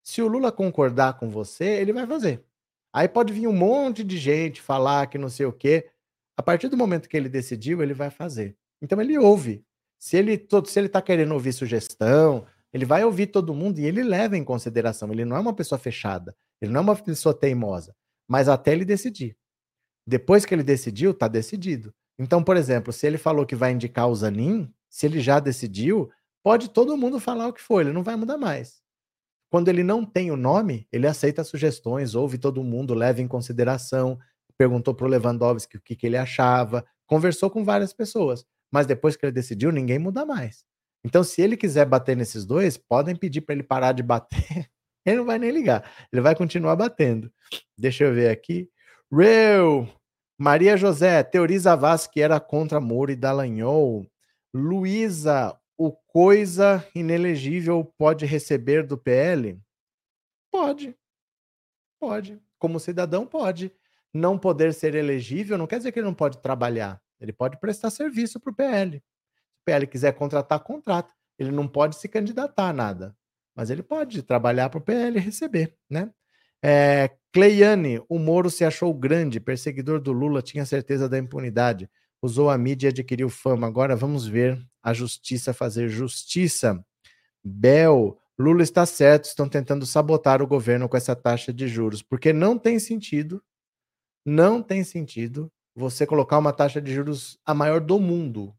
[0.02, 2.44] Se o Lula concordar com você, ele vai fazer.
[2.92, 5.88] Aí pode vir um monte de gente falar que não sei o quê.
[6.36, 8.56] A partir do momento que ele decidiu, ele vai fazer.
[8.82, 9.64] Então ele ouve.
[9.98, 14.02] Se ele se ele está querendo ouvir sugestão, ele vai ouvir todo mundo e ele
[14.02, 15.12] leva em consideração.
[15.12, 17.94] Ele não é uma pessoa fechada, ele não é uma pessoa teimosa,
[18.26, 19.36] mas até ele decidir.
[20.06, 21.94] Depois que ele decidiu, está decidido.
[22.20, 26.10] Então, por exemplo, se ele falou que vai indicar o Zanin, se ele já decidiu,
[26.42, 28.82] pode todo mundo falar o que for, ele não vai mudar mais.
[29.50, 34.18] Quando ele não tem o nome, ele aceita sugestões, ouve todo mundo, leva em consideração,
[34.58, 38.44] perguntou para o Lewandowski o que, que ele achava, conversou com várias pessoas.
[38.70, 40.62] Mas depois que ele decidiu, ninguém muda mais.
[41.02, 44.68] Então, se ele quiser bater nesses dois, podem pedir para ele parar de bater.
[45.06, 45.90] ele não vai nem ligar.
[46.12, 47.32] Ele vai continuar batendo.
[47.78, 48.68] Deixa eu ver aqui.
[49.10, 49.88] Real.
[50.42, 54.10] Maria José, teoriza Vaz que era contra Moro e Dallagnol.
[54.54, 59.60] Luísa, o coisa inelegível pode receber do PL?
[60.50, 60.96] Pode.
[62.00, 62.40] Pode.
[62.58, 63.70] Como cidadão, pode.
[64.14, 67.02] Não poder ser elegível não quer dizer que ele não pode trabalhar.
[67.20, 68.92] Ele pode prestar serviço para o PL.
[68.96, 71.12] Se o PL quiser contratar, contrata.
[71.38, 73.14] Ele não pode se candidatar a nada.
[73.54, 76.10] Mas ele pode trabalhar para o PL e receber, né?
[76.62, 81.88] É, Cleiane, o Moro se achou grande, perseguidor do Lula, tinha certeza da impunidade,
[82.20, 83.66] usou a mídia e adquiriu fama.
[83.66, 86.84] Agora vamos ver a justiça fazer justiça.
[87.42, 92.32] Bel, Lula está certo, estão tentando sabotar o governo com essa taxa de juros, porque
[92.32, 93.42] não tem sentido,
[94.24, 98.54] não tem sentido você colocar uma taxa de juros a maior do mundo.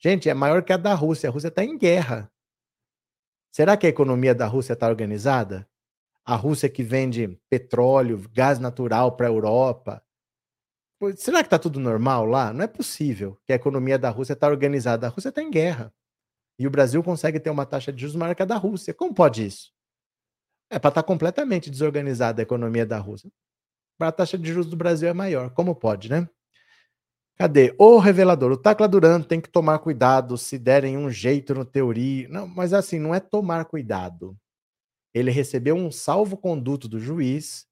[0.00, 1.28] Gente, é maior que a da Rússia.
[1.28, 2.30] A Rússia está em guerra.
[3.52, 5.68] Será que a economia da Rússia está organizada?
[6.28, 10.02] A Rússia que vende petróleo, gás natural para a Europa.
[11.16, 12.52] Será que está tudo normal lá?
[12.52, 15.06] Não é possível que a economia da Rússia está organizada.
[15.06, 15.90] A Rússia está em guerra.
[16.58, 18.92] E o Brasil consegue ter uma taxa de juros maior que a da Rússia.
[18.92, 19.72] Como pode isso?
[20.68, 23.30] É para estar tá completamente desorganizada a economia da Rússia.
[23.98, 25.48] A taxa de juros do Brasil é maior.
[25.54, 26.28] Como pode, né?
[27.38, 27.74] Cadê?
[27.78, 28.52] O revelador.
[28.52, 32.28] O Tacla Duran tem que tomar cuidado se derem um jeito no teoria.
[32.28, 34.36] Não, mas assim, não é tomar cuidado.
[35.18, 37.66] Ele recebeu um salvo-conduto do juiz,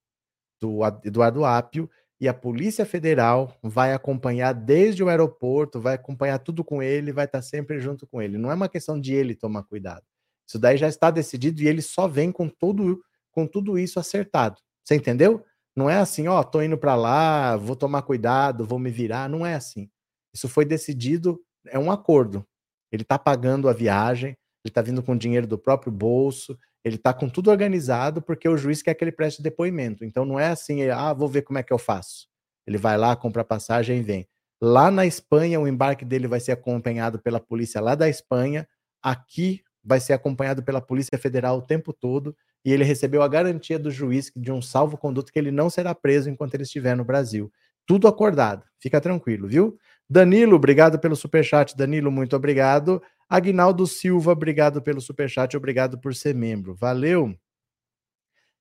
[0.61, 6.65] do Eduardo Apio, e a Polícia Federal vai acompanhar desde o aeroporto, vai acompanhar tudo
[6.65, 8.39] com ele, vai estar sempre junto com ele.
[8.39, 10.05] Não é uma questão de ele tomar cuidado.
[10.49, 14.57] Isso daí já está decidido e ele só vem com tudo, com tudo isso acertado.
[14.83, 15.45] Você entendeu?
[15.75, 19.29] Não é assim, ó, tô indo para lá, vou tomar cuidado, vou me virar.
[19.29, 19.91] Não é assim.
[20.33, 22.47] Isso foi decidido, é um acordo.
[22.91, 27.13] Ele está pagando a viagem, ele está vindo com dinheiro do próprio bolso, ele está
[27.13, 30.05] com tudo organizado porque o juiz quer que ele preste depoimento.
[30.05, 32.29] Então não é assim, ah, vou ver como é que eu faço.
[32.65, 34.29] Ele vai lá, compra passagem e vem.
[34.63, 38.69] Lá na Espanha, o embarque dele vai ser acompanhado pela polícia lá da Espanha.
[39.03, 43.81] Aqui vai ser acompanhado pela Polícia Federal o tempo todo e ele recebeu a garantia
[43.81, 47.53] do juiz de um salvo-conduto que ele não será preso enquanto ele estiver no Brasil.
[47.85, 48.63] Tudo acordado.
[48.79, 49.77] Fica tranquilo, viu?
[50.09, 51.77] Danilo, obrigado pelo superchat.
[51.77, 53.03] Danilo, muito obrigado.
[53.29, 56.75] Agnaldo Silva, obrigado pelo superchat, obrigado por ser membro.
[56.75, 57.37] Valeu.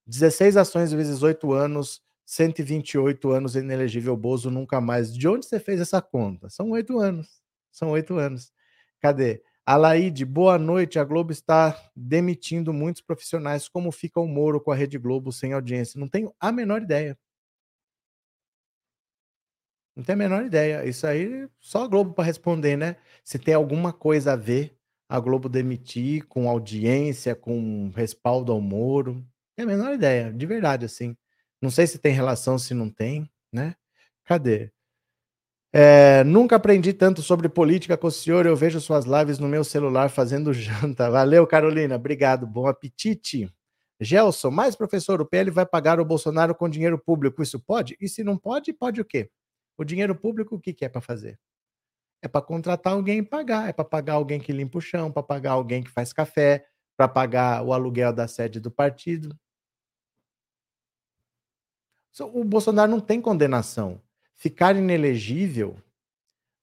[0.08, 5.16] 16 ações vezes 8 anos, 128 anos inelegível Bozo nunca mais.
[5.16, 6.50] De onde você fez essa conta?
[6.50, 7.42] São oito anos.
[7.72, 8.52] São oito anos.
[9.00, 9.42] Cadê?
[9.66, 11.00] Alaide, boa noite.
[11.00, 13.68] A Globo está demitindo muitos profissionais.
[13.68, 16.00] Como fica o Moro com a Rede Globo sem audiência?
[16.00, 17.18] Não tenho a menor ideia.
[19.96, 20.86] Não tenho a menor ideia.
[20.86, 22.98] Isso aí só a Globo para responder, né?
[23.24, 24.76] Se tem alguma coisa a ver
[25.08, 29.24] a Globo demitir com audiência, com respaldo ao Moro.
[29.56, 31.16] Tenho a menor ideia, de verdade, assim.
[31.62, 33.76] Não sei se tem relação, se não tem, né?
[34.26, 34.72] Cadê?
[35.72, 38.46] É, nunca aprendi tanto sobre política com o senhor.
[38.46, 41.10] Eu vejo suas lives no meu celular fazendo janta.
[41.10, 41.96] Valeu, Carolina.
[41.96, 42.48] Obrigado.
[42.48, 43.50] Bom apetite.
[44.00, 47.42] Gelson, mais professor, o PL vai pagar o Bolsonaro com dinheiro público.
[47.42, 47.98] Isso pode?
[48.00, 49.30] E se não pode, pode o quê?
[49.78, 51.40] O dinheiro público, o que, que é para fazer?
[52.22, 53.70] É para contratar alguém e pagar.
[53.70, 57.08] É para pagar alguém que limpa o chão, para pagar alguém que faz café, para
[57.08, 59.38] pagar o aluguel da sede do partido.
[62.20, 64.02] O Bolsonaro não tem condenação
[64.36, 65.78] ficar inelegível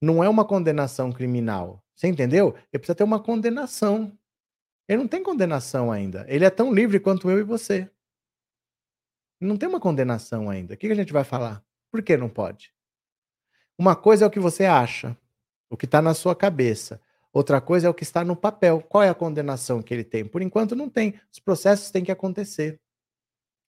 [0.01, 1.83] não é uma condenação criminal.
[1.95, 2.57] Você entendeu?
[2.73, 4.19] Ele precisa ter uma condenação.
[4.89, 6.27] Ele não tem condenação ainda.
[6.29, 7.89] Ele é tão livre quanto eu e você.
[9.41, 10.75] Não tem uma condenação ainda.
[10.75, 11.65] O que a gente vai falar?
[11.91, 12.75] Por que não pode?
[13.83, 15.17] Uma coisa é o que você acha,
[15.69, 17.01] o que está na sua cabeça.
[17.33, 18.81] Outra coisa é o que está no papel.
[18.81, 20.25] Qual é a condenação que ele tem?
[20.25, 21.19] Por enquanto não tem.
[21.33, 22.79] Os processos têm que acontecer.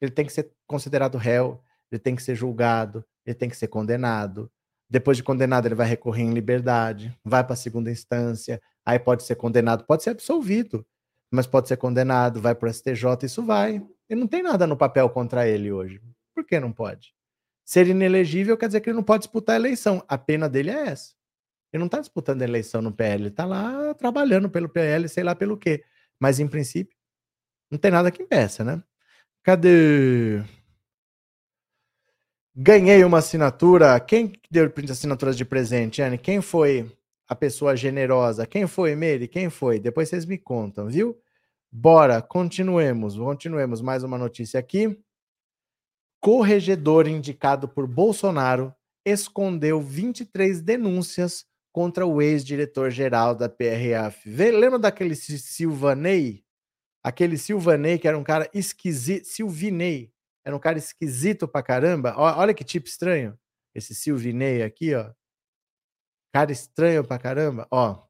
[0.00, 3.66] Ele tem que ser considerado réu, ele tem que ser julgado, ele tem que ser
[3.66, 4.48] condenado.
[4.88, 9.24] Depois de condenado, ele vai recorrer em liberdade, vai para a segunda instância, aí pode
[9.24, 10.86] ser condenado, pode ser absolvido,
[11.28, 13.84] mas pode ser condenado, vai para o STJ, isso vai.
[14.08, 16.00] E não tem nada no papel contra ele hoje.
[16.32, 17.12] Por que não pode?
[17.64, 20.04] Ser inelegível quer dizer que ele não pode disputar a eleição.
[20.06, 21.14] A pena dele é essa.
[21.72, 25.24] Ele não está disputando a eleição no PL, ele está lá trabalhando pelo PL, sei
[25.24, 25.82] lá pelo quê.
[26.20, 26.96] Mas, em princípio,
[27.70, 28.82] não tem nada que impeça, né?
[29.42, 30.42] Cadê?
[32.54, 33.98] Ganhei uma assinatura.
[33.98, 36.16] Quem deu assinaturas de presente, Anne?
[36.16, 36.88] Quem foi
[37.26, 38.46] a pessoa generosa?
[38.46, 39.26] Quem foi, Meire?
[39.26, 39.80] Quem foi?
[39.80, 41.20] Depois vocês me contam, viu?
[41.72, 43.80] Bora, continuemos, continuemos.
[43.80, 44.96] Mais uma notícia aqui.
[46.24, 54.26] Corregedor indicado por Bolsonaro escondeu 23 denúncias contra o ex-diretor-geral da PRF.
[54.30, 56.42] Lembra daquele Silvanei?
[57.02, 59.26] Aquele Silvanei que era um cara esquisito.
[59.26, 60.14] Silvinei.
[60.42, 62.14] Era um cara esquisito pra caramba.
[62.16, 63.38] Olha que tipo estranho.
[63.74, 65.12] Esse Silvinei aqui, ó.
[66.32, 67.68] Cara estranho pra caramba.
[67.70, 68.02] Ó.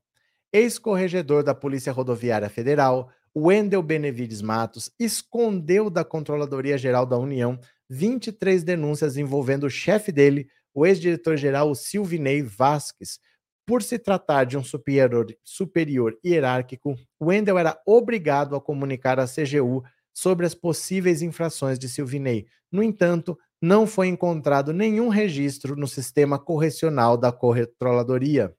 [0.53, 7.59] Ex-corregedor da Polícia Rodoviária Federal, Wendel Benevides Matos, escondeu da Controladoria Geral da União
[7.91, 13.19] 23 denúncias envolvendo o chefe dele, o ex-diretor-geral Silvinei Vasques,
[13.67, 19.83] por se tratar de um superior, superior hierárquico, Wendel era obrigado a comunicar à CGU
[20.13, 22.47] sobre as possíveis infrações de Silvinei.
[22.71, 28.55] No entanto, não foi encontrado nenhum registro no sistema correcional da Controladoria.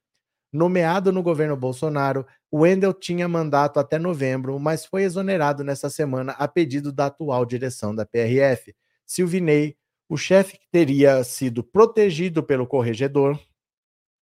[0.52, 6.48] Nomeado no governo Bolsonaro, Wendel tinha mandato até novembro, mas foi exonerado nessa semana a
[6.48, 8.74] pedido da atual direção da PRF.
[9.06, 9.76] Silvinei,
[10.10, 13.40] o chefe que teria sido protegido pelo corregedor,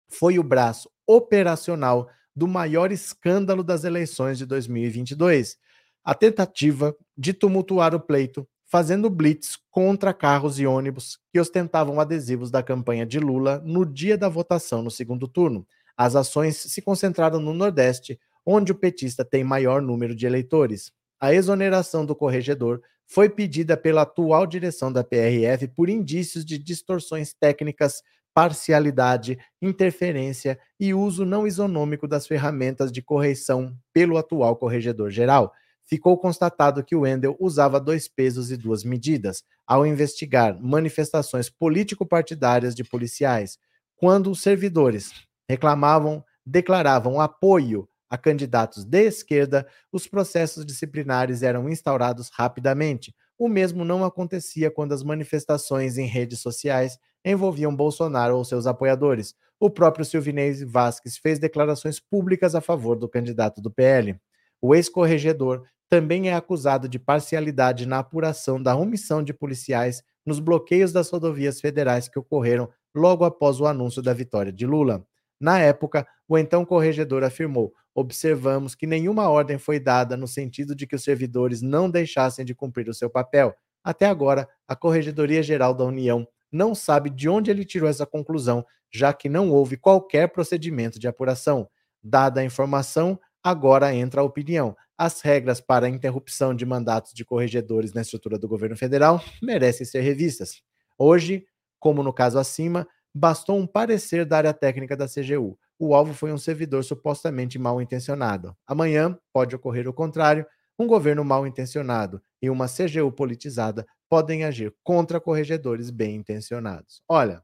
[0.10, 5.58] foi o braço operacional do maior escândalo das eleições de 2022,
[6.04, 12.50] a tentativa de tumultuar o pleito, fazendo blitz contra carros e ônibus que ostentavam adesivos
[12.52, 15.68] da campanha de Lula no dia da votação no segundo turno.
[15.98, 20.92] As ações se concentraram no Nordeste, onde o petista tem maior número de eleitores.
[21.20, 27.34] A exoneração do corregedor foi pedida pela atual direção da PRF por indícios de distorções
[27.34, 28.04] técnicas
[28.36, 35.52] parcialidade, interferência e uso não isonômico das ferramentas de correção pelo atual corregedor geral.
[35.84, 42.76] Ficou constatado que o Wendel usava dois pesos e duas medidas ao investigar manifestações político-partidárias
[42.76, 43.58] de policiais,
[43.96, 45.12] quando os servidores
[45.50, 53.14] reclamavam, declaravam apoio a candidatos de esquerda, os processos disciplinares eram instaurados rapidamente.
[53.38, 59.36] O mesmo não acontecia quando as manifestações em redes sociais envolviam Bolsonaro ou seus apoiadores.
[59.60, 64.20] O próprio Silvinei Vasques fez declarações públicas a favor do candidato do PL.
[64.62, 70.92] O ex-corregedor também é acusado de parcialidade na apuração da omissão de policiais nos bloqueios
[70.92, 75.06] das rodovias federais que ocorreram logo após o anúncio da vitória de Lula.
[75.40, 80.86] Na época, o então corregedor afirmou: observamos que nenhuma ordem foi dada no sentido de
[80.86, 83.56] que os servidores não deixassem de cumprir o seu papel.
[83.84, 88.66] Até agora, a Corregedoria Geral da União não sabe de onde ele tirou essa conclusão,
[88.92, 91.70] já que não houve qualquer procedimento de apuração.
[92.04, 94.76] Dada a informação, agora entra a opinião.
[94.98, 99.86] As regras para a interrupção de mandatos de corregedores na estrutura do governo federal merecem
[99.86, 100.62] ser revistas.
[100.98, 101.46] Hoje,
[101.80, 102.86] como no caso acima,
[103.20, 105.60] bastou um parecer da área técnica da CGU.
[105.78, 108.56] O alvo foi um servidor supostamente mal intencionado.
[108.66, 110.46] Amanhã pode ocorrer o contrário,
[110.78, 117.02] um governo mal intencionado e uma CGU politizada podem agir contra corregedores bem intencionados.
[117.08, 117.44] Olha,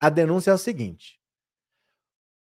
[0.00, 1.20] a denúncia é o seguinte: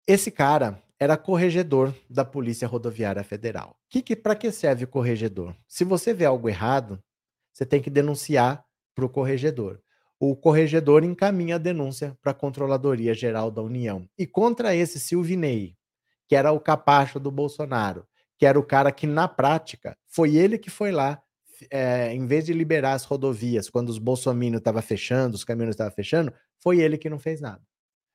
[0.06, 3.76] esse cara era corregedor da Polícia Rodoviária Federal.
[3.90, 5.56] Que, que para que serve o corregedor?
[5.66, 7.02] Se você vê algo errado,
[7.52, 9.82] você tem que denunciar para o corregedor.
[10.24, 14.08] O corregedor encaminha a denúncia para a Controladoria Geral da União.
[14.16, 15.74] E contra esse Silvinei,
[16.28, 18.06] que era o capacho do Bolsonaro,
[18.38, 21.20] que era o cara que, na prática, foi ele que foi lá
[21.68, 25.92] é, em vez de liberar as rodovias quando os bolsominions estavam fechando, os caminhões estavam
[25.92, 27.60] fechando, foi ele que não fez nada.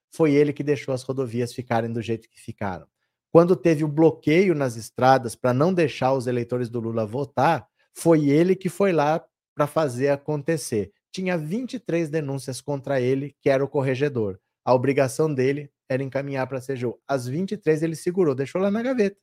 [0.10, 2.88] Foi ele que deixou as rodovias ficarem do jeito que ficaram.
[3.34, 8.30] Quando teve o bloqueio nas estradas para não deixar os eleitores do Lula votar, foi
[8.30, 9.22] ele que foi lá
[9.54, 10.94] para fazer acontecer.
[11.12, 14.40] Tinha 23 denúncias contra ele, que era o corregedor.
[14.64, 17.00] A obrigação dele era encaminhar para a CGU.
[17.08, 19.18] As 23 ele segurou, deixou lá na gaveta.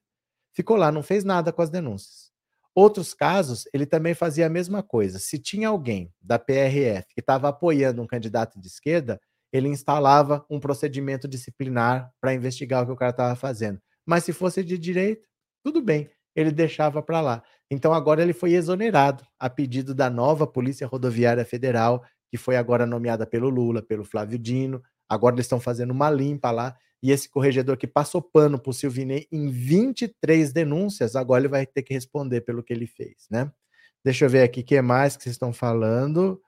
[0.53, 2.33] Ficou lá, não fez nada com as denúncias.
[2.75, 5.19] Outros casos, ele também fazia a mesma coisa.
[5.19, 9.21] Se tinha alguém da PRF que estava apoiando um candidato de esquerda,
[9.53, 13.81] ele instalava um procedimento disciplinar para investigar o que o cara estava fazendo.
[14.05, 15.25] Mas se fosse de direita,
[15.63, 17.43] tudo bem, ele deixava para lá.
[17.71, 22.87] Então agora ele foi exonerado a pedido da nova Polícia Rodoviária Federal, que foi agora
[22.87, 24.83] nomeada pelo Lula, pelo Flávio Dino.
[25.09, 28.73] Agora eles estão fazendo uma limpa lá e esse corregedor que passou pano para o
[28.73, 33.53] Silvinei em 23 denúncias, agora ele vai ter que responder pelo que ele fez, né?
[34.03, 36.41] Deixa eu ver aqui o que mais que vocês estão falando.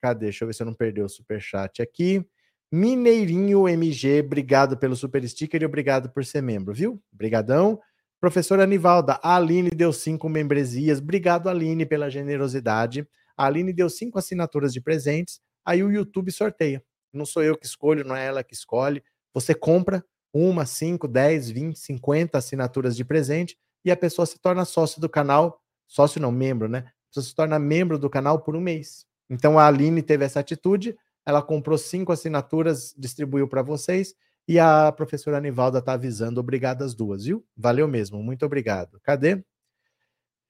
[0.00, 0.26] Cadê?
[0.26, 2.24] Deixa eu ver se eu não perdi o superchat aqui.
[2.72, 7.00] Mineirinho MG, obrigado pelo super sticker e obrigado por ser membro, viu?
[7.12, 7.78] Obrigadão.
[8.20, 10.98] Professora Anivalda, a Aline deu cinco membresias.
[10.98, 13.06] Obrigado, Aline, pela generosidade.
[13.36, 15.40] A Aline deu cinco assinaturas de presentes.
[15.64, 16.82] Aí o YouTube sorteia.
[17.12, 19.02] Não sou eu que escolho, não é ela que escolhe.
[19.32, 24.64] Você compra uma, cinco, dez, vinte, cinquenta assinaturas de presente e a pessoa se torna
[24.64, 26.78] sócio do canal, sócio não, membro, né?
[26.78, 29.06] A pessoa se torna membro do canal por um mês.
[29.30, 34.14] Então a Aline teve essa atitude, ela comprou cinco assinaturas, distribuiu para vocês
[34.46, 37.44] e a professora Anivalda está avisando, obrigado as duas, viu?
[37.56, 39.00] Valeu mesmo, muito obrigado.
[39.02, 39.42] Cadê?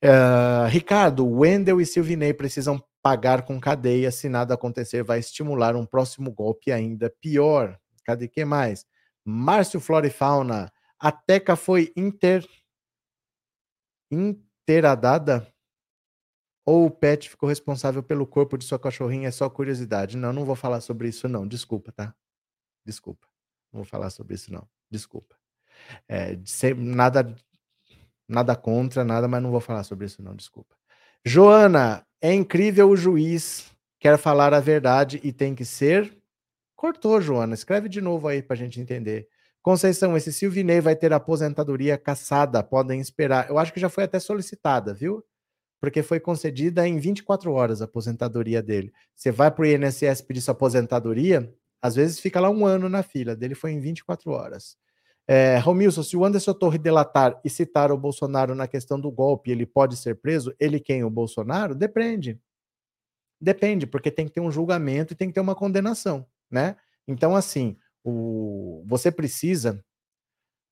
[0.05, 4.11] Uh, Ricardo, Wendel e Silvinei precisam pagar com cadeia.
[4.11, 7.79] Se nada acontecer, vai estimular um próximo golpe ainda pior.
[8.05, 8.85] Cadê que mais?
[9.25, 10.73] Márcio Flora e Fauna.
[10.99, 12.47] A Teca foi inter...
[14.11, 15.47] interadada?
[16.67, 19.29] Ou o pet ficou responsável pelo corpo de sua cachorrinha?
[19.29, 20.17] É só curiosidade.
[20.17, 21.47] Não, não vou falar sobre isso, não.
[21.47, 22.15] Desculpa, tá?
[22.85, 23.34] Desculpa.
[23.75, 24.69] Não vou falar sobre isso, não.
[24.89, 25.35] Desculpa.
[26.09, 26.39] É,
[26.77, 27.35] nada,
[28.29, 30.37] nada contra, nada, mas não vou falar sobre isso, não.
[30.37, 30.77] Desculpa.
[31.25, 36.17] Joana, é incrível o juiz quer falar a verdade e tem que ser.
[36.77, 37.55] Cortou, Joana.
[37.55, 39.27] Escreve de novo aí para a gente entender.
[39.61, 43.49] Conceição, esse Silvinei vai ter aposentadoria caçada, podem esperar.
[43.49, 45.25] Eu acho que já foi até solicitada, viu?
[45.81, 48.93] Porque foi concedida em 24 horas a aposentadoria dele.
[49.17, 51.53] Você vai para o INSS pedir sua aposentadoria,
[51.85, 54.79] às vezes fica lá um ano na fila, dele foi em 24 horas.
[55.29, 59.51] É, Romilson, se o Anderson Torre delatar e citar o Bolsonaro na questão do golpe,
[59.51, 60.55] ele pode ser preso?
[60.59, 61.05] Ele quem?
[61.05, 61.75] O Bolsonaro?
[61.75, 62.41] Depende.
[63.39, 66.75] Depende, porque tem que ter um julgamento e tem que ter uma condenação, né?
[67.07, 68.83] Então, assim, o...
[68.87, 69.85] você precisa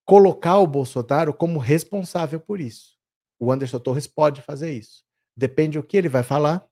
[0.07, 2.97] colocar o Bolsonaro como responsável por isso.
[3.39, 5.05] O Anderson Torres pode fazer isso.
[5.37, 6.67] Depende do que ele vai falar,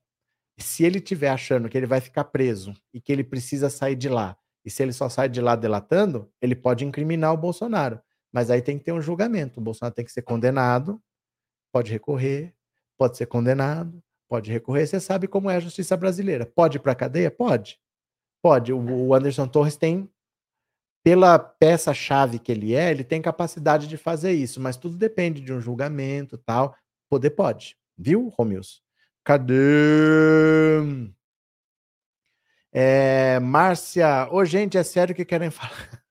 [0.61, 4.09] se ele estiver achando que ele vai ficar preso e que ele precisa sair de
[4.09, 7.99] lá, e se ele só sai de lá delatando, ele pode incriminar o Bolsonaro.
[8.31, 9.59] Mas aí tem que ter um julgamento.
[9.59, 11.01] O Bolsonaro tem que ser condenado,
[11.73, 12.53] pode recorrer,
[12.97, 14.85] pode ser condenado, pode recorrer.
[14.87, 16.45] Você sabe como é a justiça brasileira.
[16.45, 17.31] Pode ir para a cadeia?
[17.31, 17.79] Pode.
[18.41, 18.71] Pode.
[18.71, 20.09] O Anderson Torres tem,
[21.03, 25.51] pela peça-chave que ele é, ele tem capacidade de fazer isso, mas tudo depende de
[25.51, 26.75] um julgamento tal.
[27.09, 27.75] Poder pode.
[27.97, 28.79] Viu, Romilson?
[29.23, 30.81] Cadê?
[32.73, 36.03] É, Márcia, ô gente, é sério que querem falar?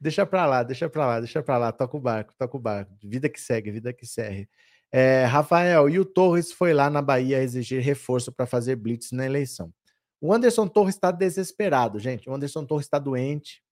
[0.00, 2.92] deixa pra lá, deixa pra lá, deixa pra lá, toca o barco, toca o barco.
[3.02, 4.48] Vida que segue, vida que segue.
[4.90, 9.26] É, Rafael, e o Torres foi lá na Bahia exigir reforço para fazer blitz na
[9.26, 9.72] eleição.
[10.20, 12.28] O Anderson Torres está desesperado, gente.
[12.30, 13.62] O Anderson Torres está doente,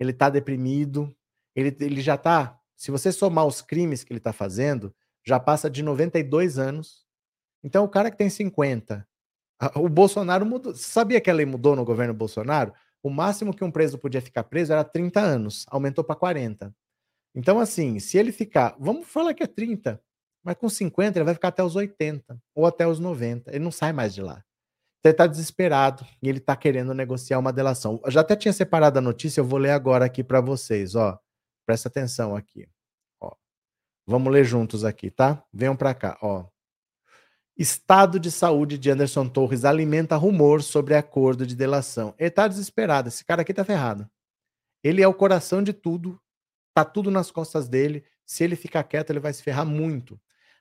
[0.00, 1.14] ele está deprimido,
[1.54, 2.58] ele, ele já está.
[2.76, 4.94] Se você somar os crimes que ele está fazendo,
[5.24, 7.05] já passa de 92 anos
[7.66, 9.04] então, o cara que tem 50,
[9.74, 10.72] o Bolsonaro mudou.
[10.72, 12.72] Sabia que a lei mudou no governo Bolsonaro?
[13.02, 16.72] O máximo que um preso podia ficar preso era 30 anos, aumentou para 40.
[17.34, 20.00] Então, assim, se ele ficar, vamos falar que é 30,
[20.44, 23.50] mas com 50 ele vai ficar até os 80 ou até os 90.
[23.50, 24.44] Ele não sai mais de lá.
[25.00, 28.00] Então, ele está desesperado e ele está querendo negociar uma delação.
[28.04, 31.18] Eu já até tinha separado a notícia, eu vou ler agora aqui para vocês, ó.
[31.66, 32.68] Presta atenção aqui.
[33.20, 33.34] Ó.
[34.06, 35.44] Vamos ler juntos aqui, tá?
[35.52, 36.46] Venham para cá, ó.
[37.58, 42.14] Estado de saúde de Anderson Torres alimenta rumor sobre acordo de delação.
[42.18, 43.08] Ele tá desesperado.
[43.08, 44.06] Esse cara aqui tá ferrado.
[44.84, 46.20] Ele é o coração de tudo.
[46.74, 48.04] Tá tudo nas costas dele.
[48.26, 50.20] Se ele ficar quieto, ele vai se ferrar muito.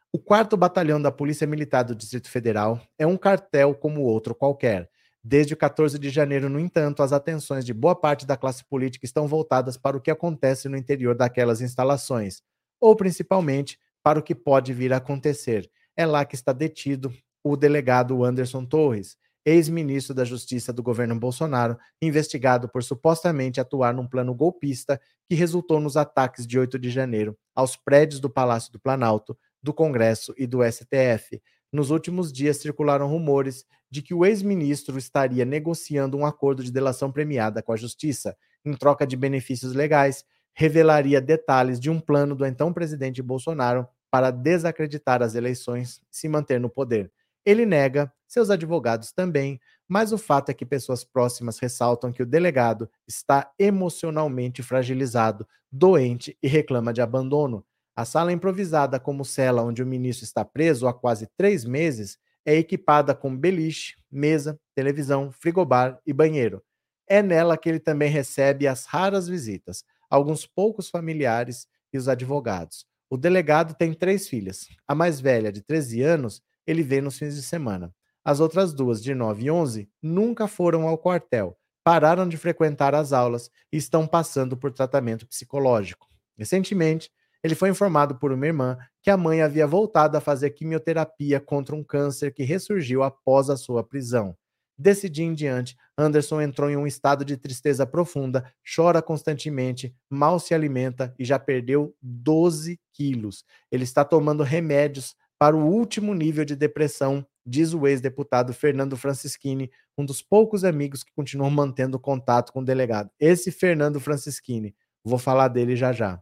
[0.10, 4.90] O quarto batalhão da Polícia Militar do Distrito Federal é um cartel como outro qualquer.
[5.22, 9.06] Desde o 14 de janeiro, no entanto, as atenções de boa parte da classe política
[9.06, 12.42] estão voltadas para o que acontece no interior daquelas instalações,
[12.80, 15.70] ou principalmente para o que pode vir a acontecer.
[15.98, 19.16] É lá que está detido o delegado Anderson Torres,
[19.46, 25.80] ex-ministro da Justiça do governo Bolsonaro, investigado por supostamente atuar num plano golpista que resultou
[25.80, 30.48] nos ataques de 8 de janeiro aos prédios do Palácio do Planalto, do Congresso e
[30.48, 31.42] do STF.
[31.72, 37.12] Nos últimos dias circularam rumores de que o ex-ministro estaria negociando um acordo de delação
[37.12, 38.36] premiada com a Justiça,
[38.66, 44.32] em troca de benefícios legais, revelaria detalhes de um plano do então presidente Bolsonaro para
[44.32, 47.12] desacreditar as eleições e se manter no poder.
[47.46, 49.60] Ele nega, seus advogados também,
[49.90, 56.38] mas o fato é que pessoas próximas ressaltam que o delegado está emocionalmente fragilizado, doente
[56.42, 57.66] e reclama de abandono.
[57.94, 62.56] A sala improvisada como cela onde o ministro está preso há quase três meses é
[62.56, 66.64] equipada com beliche, mesa, televisão, frigobar e banheiro.
[67.06, 72.88] É nela que ele também recebe as raras visitas, alguns poucos familiares e os advogados.
[73.16, 74.68] O delegado tem três filhas.
[74.86, 77.96] A mais velha, de 13 anos, ele vê nos fins de semana.
[78.26, 83.14] As outras duas, de 9 e 11, nunca foram ao quartel, pararam de frequentar as
[83.14, 86.10] aulas e estão passando por tratamento psicológico.
[86.38, 87.10] Recentemente,
[87.42, 91.74] ele foi informado por uma irmã que a mãe havia voltado a fazer quimioterapia contra
[91.74, 94.36] um câncer que ressurgiu após a sua prisão.
[94.78, 100.38] Desse dia em diante, Anderson entrou em um estado de tristeza profunda, chora constantemente, mal
[100.38, 103.46] se alimenta e já perdeu 12 quilos.
[103.72, 109.72] Ele está tomando remédios para o último nível de depressão, diz o ex-deputado Fernando Francischini,
[109.98, 113.10] um dos poucos amigos que continuam mantendo contato com o delegado.
[113.20, 116.22] Esse Fernando Francischini, vou falar dele já já.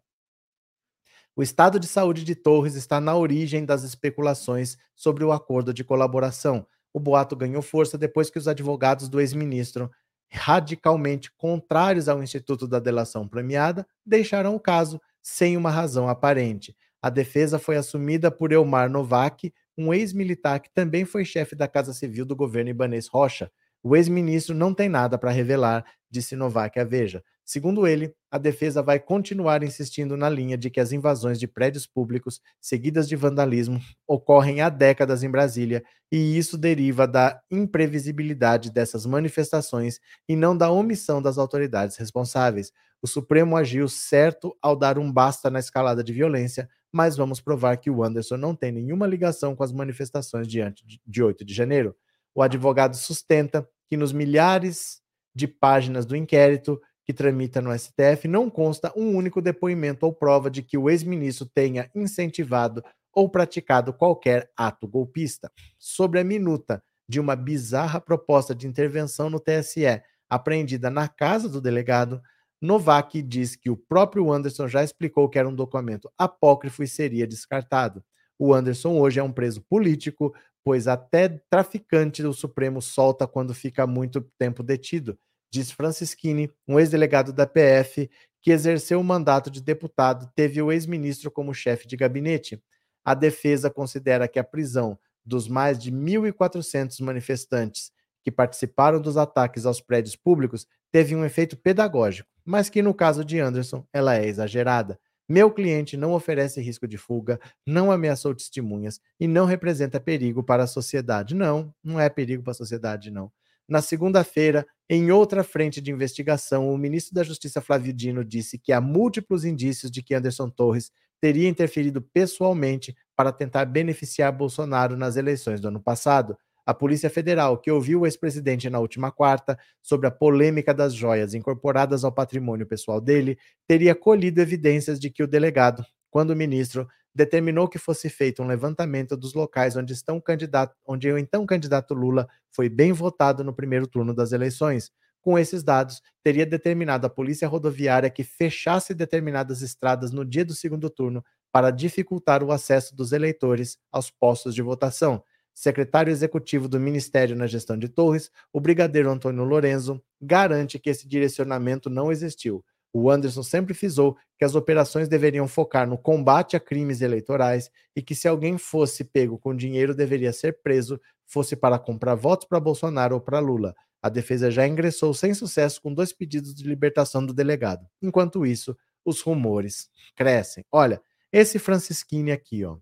[1.35, 5.83] O estado de saúde de Torres está na origem das especulações sobre o acordo de
[5.83, 6.67] colaboração.
[6.93, 9.89] O boato ganhou força depois que os advogados do ex-ministro,
[10.31, 16.75] radicalmente contrários ao Instituto da Delação Premiada, deixaram o caso sem uma razão aparente.
[17.01, 21.93] A defesa foi assumida por Elmar Novak, um ex-militar que também foi chefe da Casa
[21.93, 23.51] Civil do governo Ibanês Rocha.
[23.83, 27.21] O ex-ministro não tem nada para revelar, disse Novak à Veja.
[27.45, 31.85] Segundo ele, a defesa vai continuar insistindo na linha de que as invasões de prédios
[31.85, 39.05] públicos, seguidas de vandalismo, ocorrem há décadas em Brasília e isso deriva da imprevisibilidade dessas
[39.05, 42.71] manifestações e não da omissão das autoridades responsáveis.
[43.01, 47.75] O Supremo agiu certo ao dar um basta na escalada de violência, mas vamos provar
[47.75, 51.93] que o Anderson não tem nenhuma ligação com as manifestações de 8 de janeiro.
[52.33, 55.01] O advogado sustenta que nos milhares
[55.35, 60.49] de páginas do inquérito que tramita no STF, não consta um único depoimento ou prova
[60.49, 65.51] de que o ex-ministro tenha incentivado ou praticado qualquer ato golpista.
[65.77, 71.61] Sobre a minuta de uma bizarra proposta de intervenção no TSE, apreendida na casa do
[71.61, 72.21] delegado,
[72.61, 77.27] Novak diz que o próprio Anderson já explicou que era um documento apócrifo e seria
[77.27, 78.01] descartado.
[78.39, 80.33] O Anderson hoje é um preso político,
[80.63, 85.17] pois até traficante do Supremo solta quando fica muito tempo detido
[85.53, 88.09] diz Francisquini, um ex-delegado da PF
[88.41, 92.61] que exerceu o mandato de deputado, teve o ex-ministro como chefe de gabinete.
[93.05, 97.91] A defesa considera que a prisão dos mais de 1.400 manifestantes
[98.23, 103.23] que participaram dos ataques aos prédios públicos teve um efeito pedagógico, mas que no caso
[103.23, 104.99] de Anderson ela é exagerada.
[105.27, 110.63] Meu cliente não oferece risco de fuga, não ameaçou testemunhas e não representa perigo para
[110.63, 111.33] a sociedade.
[111.33, 113.31] Não, não é perigo para a sociedade, não.
[113.67, 118.73] Na segunda-feira, em outra frente de investigação, o ministro da Justiça Flávio Dino disse que
[118.73, 125.15] há múltiplos indícios de que Anderson Torres teria interferido pessoalmente para tentar beneficiar Bolsonaro nas
[125.15, 126.37] eleições do ano passado.
[126.65, 131.33] A Polícia Federal, que ouviu o ex-presidente na última quarta sobre a polêmica das joias
[131.33, 133.37] incorporadas ao patrimônio pessoal dele,
[133.67, 138.47] teria colhido evidências de que o delegado, quando o ministro, determinou que fosse feito um
[138.47, 143.53] levantamento dos locais onde, estão candidato, onde o então candidato Lula foi bem votado no
[143.53, 144.91] primeiro turno das eleições.
[145.21, 150.53] Com esses dados, teria determinado a Polícia Rodoviária que fechasse determinadas estradas no dia do
[150.53, 155.23] segundo turno para dificultar o acesso dos eleitores aos postos de votação.
[155.53, 161.07] Secretário executivo do Ministério na gestão de Torres, o brigadeiro Antônio Lorenzo, garante que esse
[161.07, 166.59] direcionamento não existiu o Anderson sempre frisou que as operações deveriam focar no combate a
[166.59, 171.79] crimes eleitorais e que se alguém fosse pego com dinheiro deveria ser preso, fosse para
[171.79, 173.73] comprar votos para Bolsonaro ou para Lula.
[173.99, 177.87] A defesa já ingressou sem sucesso com dois pedidos de libertação do delegado.
[178.01, 180.63] Enquanto isso, os rumores crescem.
[180.71, 181.01] Olha,
[181.31, 182.77] esse Francisquini aqui, ó.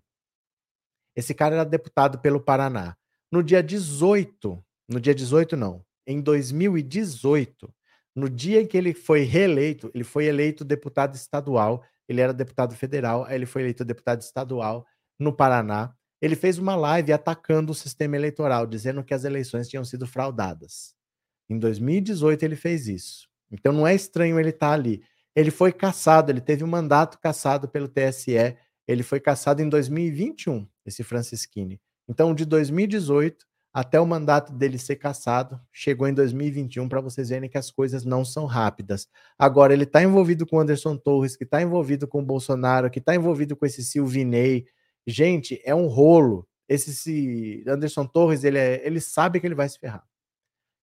[1.14, 2.96] Esse cara era deputado pelo Paraná.
[3.30, 7.72] No dia 18, no dia 18 não, em 2018,
[8.14, 12.74] no dia em que ele foi reeleito, ele foi eleito deputado estadual, ele era deputado
[12.74, 14.86] federal, aí ele foi eleito deputado estadual
[15.18, 15.94] no Paraná.
[16.20, 20.94] Ele fez uma live atacando o sistema eleitoral, dizendo que as eleições tinham sido fraudadas.
[21.48, 23.28] Em 2018 ele fez isso.
[23.50, 25.02] Então não é estranho ele estar tá ali.
[25.34, 28.56] Ele foi caçado, ele teve um mandato caçado pelo TSE,
[28.86, 31.80] ele foi caçado em 2021, esse Francisquini.
[32.08, 37.48] Então de 2018 até o mandato dele ser cassado, chegou em 2021 para vocês verem
[37.48, 39.08] que as coisas não são rápidas.
[39.38, 43.14] Agora, ele está envolvido com Anderson Torres, que está envolvido com o Bolsonaro, que está
[43.14, 44.66] envolvido com esse Silvinei.
[45.06, 46.46] Gente, é um rolo.
[46.68, 50.04] Esse Anderson Torres, ele, é, ele sabe que ele vai se ferrar.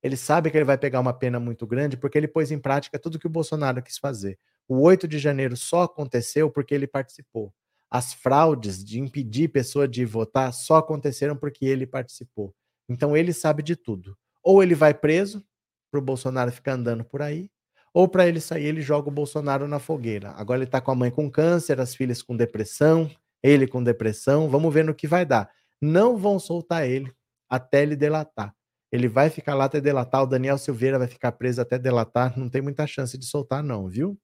[0.02, 2.98] Ele sabe que ele vai pegar uma pena muito grande porque ele pôs em prática
[2.98, 4.40] tudo que o Bolsonaro quis fazer.
[4.68, 7.54] O 8 de janeiro só aconteceu porque ele participou.
[7.90, 12.54] As fraudes de impedir pessoa de votar só aconteceram porque ele participou.
[12.88, 14.18] Então ele sabe de tudo.
[14.44, 15.44] Ou ele vai preso
[15.92, 17.50] para o Bolsonaro ficar andando por aí,
[17.94, 20.32] ou para ele sair, ele joga o Bolsonaro na fogueira.
[20.32, 23.10] Agora ele está com a mãe com câncer, as filhas com depressão,
[23.42, 24.48] ele com depressão.
[24.50, 25.50] Vamos ver no que vai dar.
[25.82, 27.12] Não vão soltar ele
[27.50, 28.54] até ele delatar.
[28.92, 30.24] Ele vai ficar lá até delatar.
[30.24, 32.38] O Daniel Silveira vai ficar preso até delatar.
[32.38, 34.20] Não tem muita chance de soltar, não, viu?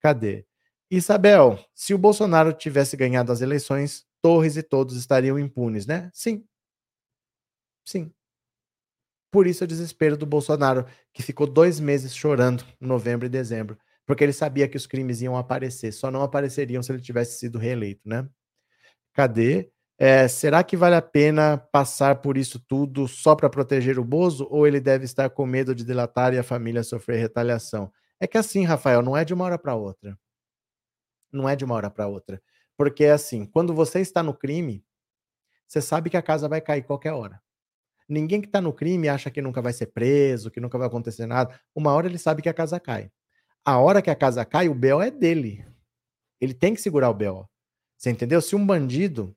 [0.00, 0.44] Cadê?
[0.90, 6.10] Isabel, se o Bolsonaro tivesse ganhado as eleições, Torres e todos estariam impunes, né?
[6.14, 6.44] Sim,
[7.84, 8.12] Sim.
[9.30, 13.76] Por isso o desespero do Bolsonaro, que ficou dois meses chorando, novembro e dezembro,
[14.06, 17.58] porque ele sabia que os crimes iam aparecer, só não apareceriam se ele tivesse sido
[17.58, 18.28] reeleito, né?
[19.14, 19.70] Cadê?
[19.98, 24.46] É, será que vale a pena passar por isso tudo só para proteger o Bozo
[24.50, 27.92] ou ele deve estar com medo de delatar e a família sofrer retaliação?
[28.20, 30.18] É que assim, Rafael, não é de uma hora para outra.
[31.34, 32.40] Não é de uma hora para outra.
[32.76, 34.84] Porque assim, quando você está no crime,
[35.66, 37.42] você sabe que a casa vai cair qualquer hora.
[38.08, 41.26] Ninguém que está no crime acha que nunca vai ser preso, que nunca vai acontecer
[41.26, 41.58] nada.
[41.74, 43.10] Uma hora ele sabe que a casa cai.
[43.64, 45.66] A hora que a casa cai, o BO é dele.
[46.40, 47.48] Ele tem que segurar o BO.
[47.96, 48.40] Você entendeu?
[48.42, 49.34] Se um bandido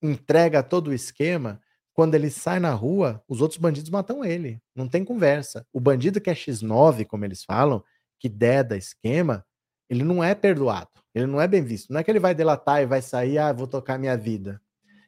[0.00, 1.60] entrega todo o esquema,
[1.92, 4.62] quando ele sai na rua, os outros bandidos matam ele.
[4.74, 5.66] Não tem conversa.
[5.72, 7.84] O bandido que é X9, como eles falam,
[8.18, 9.44] que deda esquema,
[9.90, 11.01] ele não é perdoado.
[11.14, 11.92] Ele não é bem visto.
[11.92, 14.60] Não é que ele vai delatar e vai sair, ah, vou tocar minha vida.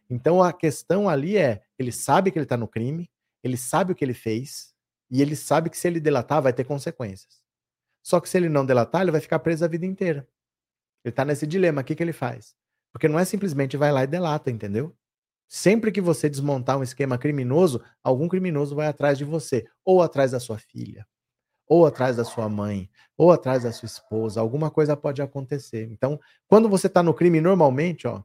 [0.09, 3.11] Então a questão ali é, ele sabe que ele está no crime,
[3.43, 4.75] ele sabe o que ele fez,
[5.11, 7.43] e ele sabe que se ele delatar vai ter consequências.
[8.03, 10.29] Só que se ele não delatar, ele vai ficar preso a vida inteira.
[11.05, 12.55] Ele está nesse dilema, o que, que ele faz?
[12.93, 14.95] Porque não é simplesmente vai lá e delata, entendeu?
[15.49, 20.33] Sempre que você desmontar um esquema criminoso, algum criminoso vai atrás de você, ou atrás
[20.33, 21.07] da sua filha,
[21.75, 25.89] ou atrás da sua mãe, ou atrás da sua esposa, alguma coisa pode acontecer.
[25.91, 28.23] Então, quando você está no crime normalmente, ó,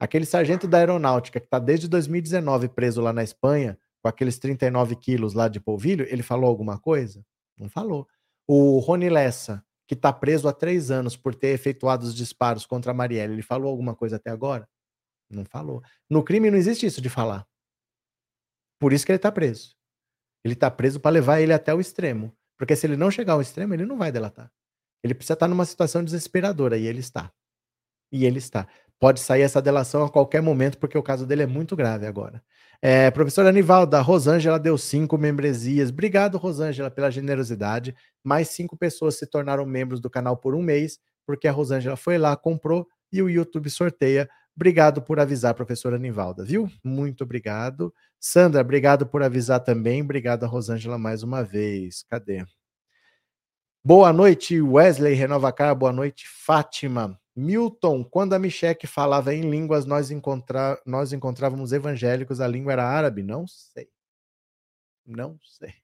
[0.00, 4.96] aquele sargento da aeronáutica que está desde 2019 preso lá na Espanha, com aqueles 39
[4.96, 7.22] quilos lá de polvilho, ele falou alguma coisa?
[7.58, 8.08] Não falou.
[8.48, 12.92] O Rony Lessa, que está preso há três anos por ter efetuado os disparos contra
[12.92, 14.66] a Marielle, ele falou alguma coisa até agora?
[15.28, 15.82] Não falou.
[16.08, 17.46] No crime não existe isso de falar.
[18.80, 19.76] Por isso que ele está preso.
[20.42, 22.34] Ele está preso para levar ele até o extremo.
[22.62, 24.48] Porque se ele não chegar ao extremo, ele não vai delatar.
[25.02, 27.28] Ele precisa estar numa situação desesperadora e ele está.
[28.12, 28.68] E ele está.
[29.00, 32.40] Pode sair essa delação a qualquer momento, porque o caso dele é muito grave agora.
[32.80, 35.90] É, professora Anivalda, Rosângela deu cinco membresias.
[35.90, 37.96] Obrigado, Rosângela, pela generosidade.
[38.22, 42.16] Mais cinco pessoas se tornaram membros do canal por um mês, porque a Rosângela foi
[42.16, 44.30] lá, comprou e o YouTube sorteia.
[44.54, 46.70] Obrigado por avisar, professora Anivalda, viu?
[46.84, 47.92] Muito obrigado.
[48.20, 50.02] Sandra, obrigado por avisar também.
[50.02, 52.04] Obrigado a Rosângela mais uma vez.
[52.08, 52.44] Cadê?
[53.82, 55.74] Boa noite, Wesley Renovacar.
[55.74, 57.18] Boa noite, Fátima.
[57.34, 60.80] Milton, quando a Micheque falava em línguas, nós, encontra...
[60.84, 63.22] nós encontrávamos evangélicos, a língua era árabe?
[63.22, 63.88] Não sei.
[65.06, 65.74] Não sei.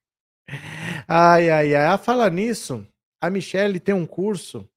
[1.08, 1.86] Ai, ai, ai.
[1.86, 2.86] A falar nisso,
[3.18, 4.68] a Michelle tem um curso.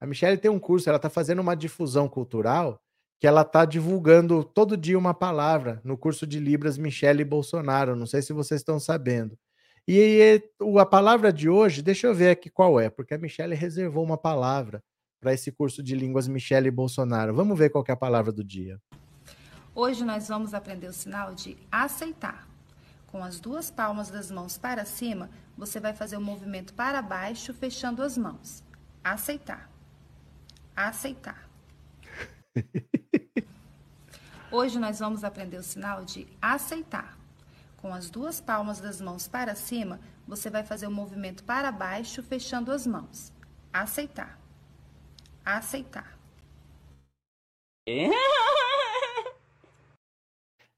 [0.00, 2.83] A Michelle tem um curso, ela está fazendo uma difusão cultural
[3.24, 7.96] que ela está divulgando todo dia uma palavra no curso de Libras Michelle Bolsonaro.
[7.96, 9.34] Não sei se vocês estão sabendo.
[9.88, 10.42] E
[10.78, 14.18] a palavra de hoje, deixa eu ver aqui qual é, porque a Michelle reservou uma
[14.18, 14.84] palavra
[15.22, 17.34] para esse curso de línguas Michele Bolsonaro.
[17.34, 18.78] Vamos ver qual é a palavra do dia.
[19.74, 22.46] Hoje nós vamos aprender o sinal de aceitar.
[23.06, 27.54] Com as duas palmas das mãos para cima, você vai fazer o movimento para baixo,
[27.54, 28.62] fechando as mãos.
[29.02, 29.70] Aceitar.
[30.76, 31.48] Aceitar.
[34.54, 37.18] Hoje nós vamos aprender o sinal de aceitar.
[37.78, 39.98] Com as duas palmas das mãos para cima,
[40.28, 43.32] você vai fazer o movimento para baixo, fechando as mãos.
[43.72, 44.38] Aceitar
[45.44, 46.18] aceitar.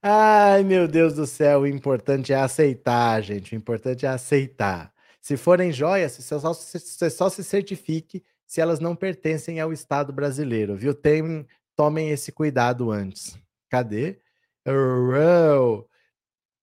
[0.03, 3.55] Ai, meu Deus do céu, o importante é aceitar, gente.
[3.55, 4.93] O importante é aceitar.
[5.21, 10.13] Se forem joias, você só, você só se certifique se elas não pertencem ao Estado
[10.13, 10.95] brasileiro, viu?
[10.95, 13.37] Tem, tomem esse cuidado antes.
[13.69, 14.21] Cadê?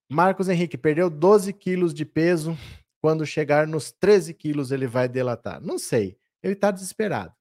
[0.10, 2.58] Marcos Henrique perdeu 12 quilos de peso.
[3.01, 5.62] Quando chegar nos 13 quilos, ele vai delatar.
[5.62, 6.18] Não sei.
[6.41, 7.34] Ele está desesperado.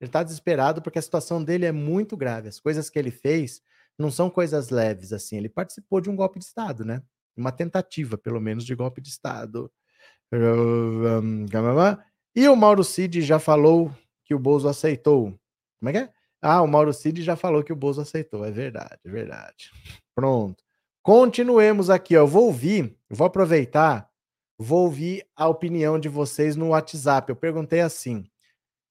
[0.00, 2.48] Ele está desesperado porque a situação dele é muito grave.
[2.48, 3.62] As coisas que ele fez
[3.98, 5.36] não são coisas leves assim.
[5.36, 7.02] Ele participou de um golpe de Estado, né?
[7.36, 9.70] Uma tentativa, pelo menos, de golpe de Estado.
[12.34, 13.94] E o Mauro Cid já falou
[14.24, 15.38] que o Bozo aceitou.
[15.78, 16.12] Como é que é?
[16.42, 18.44] Ah, o Mauro Cid já falou que o Bozo aceitou.
[18.44, 19.70] É verdade, é verdade.
[20.14, 20.62] Pronto.
[21.02, 22.20] Continuemos aqui, ó.
[22.20, 24.08] Eu vou ouvir, vou aproveitar,
[24.58, 27.30] vou ouvir a opinião de vocês no WhatsApp.
[27.30, 28.26] Eu perguntei assim: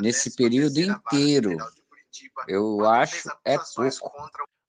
[0.00, 1.56] nesse período inteiro.
[2.48, 4.20] Eu acho é pouco.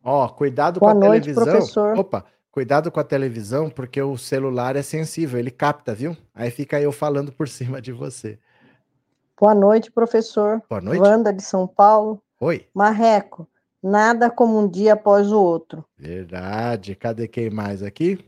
[0.04, 1.58] Ó, oh, cuidado Boa com a noite, televisão.
[1.58, 1.98] Professor.
[1.98, 6.16] Opa, cuidado com a televisão, porque o celular é sensível, ele capta, viu?
[6.34, 8.38] Aí fica eu falando por cima de você.
[9.40, 10.62] Boa noite, professor.
[10.70, 11.00] Boa noite.
[11.00, 12.22] Wanda de São Paulo.
[12.42, 12.66] Oi.
[12.74, 13.48] Marreco,
[13.82, 15.86] nada como um dia após o outro.
[15.98, 16.96] Verdade.
[16.96, 18.20] Cadê quem mais aqui?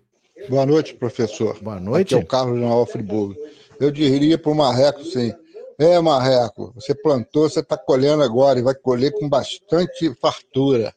[0.50, 1.62] Boa noite, professor.
[1.62, 2.16] Boa noite.
[2.16, 3.36] Aqui é o Carlos Noel Friburgo.
[3.80, 5.34] Eu diria para o Marreco, sim.
[5.78, 10.94] É, Marreco, você plantou, você está colhendo agora e vai colher com bastante fartura.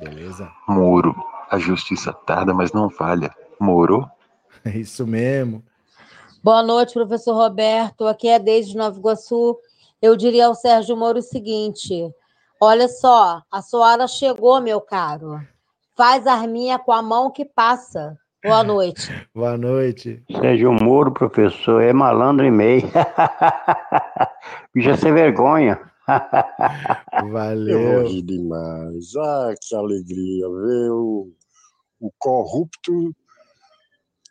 [0.00, 0.50] Beleza.
[0.66, 1.14] Moro.
[1.50, 3.34] A justiça tarda, mas não falha.
[3.58, 4.06] Moro?
[4.64, 5.62] É isso mesmo.
[6.44, 8.06] Boa noite, professor Roberto.
[8.06, 9.58] Aqui é desde Nova Iguaçu.
[10.00, 12.08] Eu diria ao Sérgio Moro o seguinte:
[12.60, 15.40] olha só, a Soara chegou, meu caro.
[15.96, 18.16] Faz arminha com a mão que passa.
[18.44, 19.10] Boa noite.
[19.34, 20.22] Boa noite.
[20.30, 22.82] Sérgio Moro, professor, é malandro e meio.
[24.72, 25.80] Bicha sem vergonha.
[27.30, 28.06] Valeu.
[28.06, 29.16] Eu demais.
[29.16, 30.92] Ah, que alegria ver
[32.00, 33.14] o, corrupto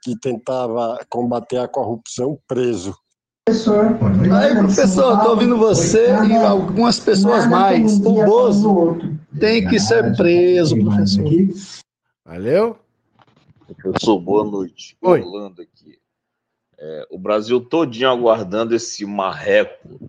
[0.01, 2.95] que tentava combater a corrupção preso.
[3.45, 3.97] Professor.
[4.34, 7.97] Aí, professor, estou ouvindo você e algumas pessoas mais.
[7.99, 8.97] O Bozo
[9.39, 11.26] tem que ser preso, professor.
[12.26, 12.78] Valeu.
[13.82, 14.97] Professor, boa noite.
[15.01, 15.22] Oi.
[15.22, 15.97] Falando aqui.
[16.80, 19.99] É, o Brasil todinho aguardando esse marreco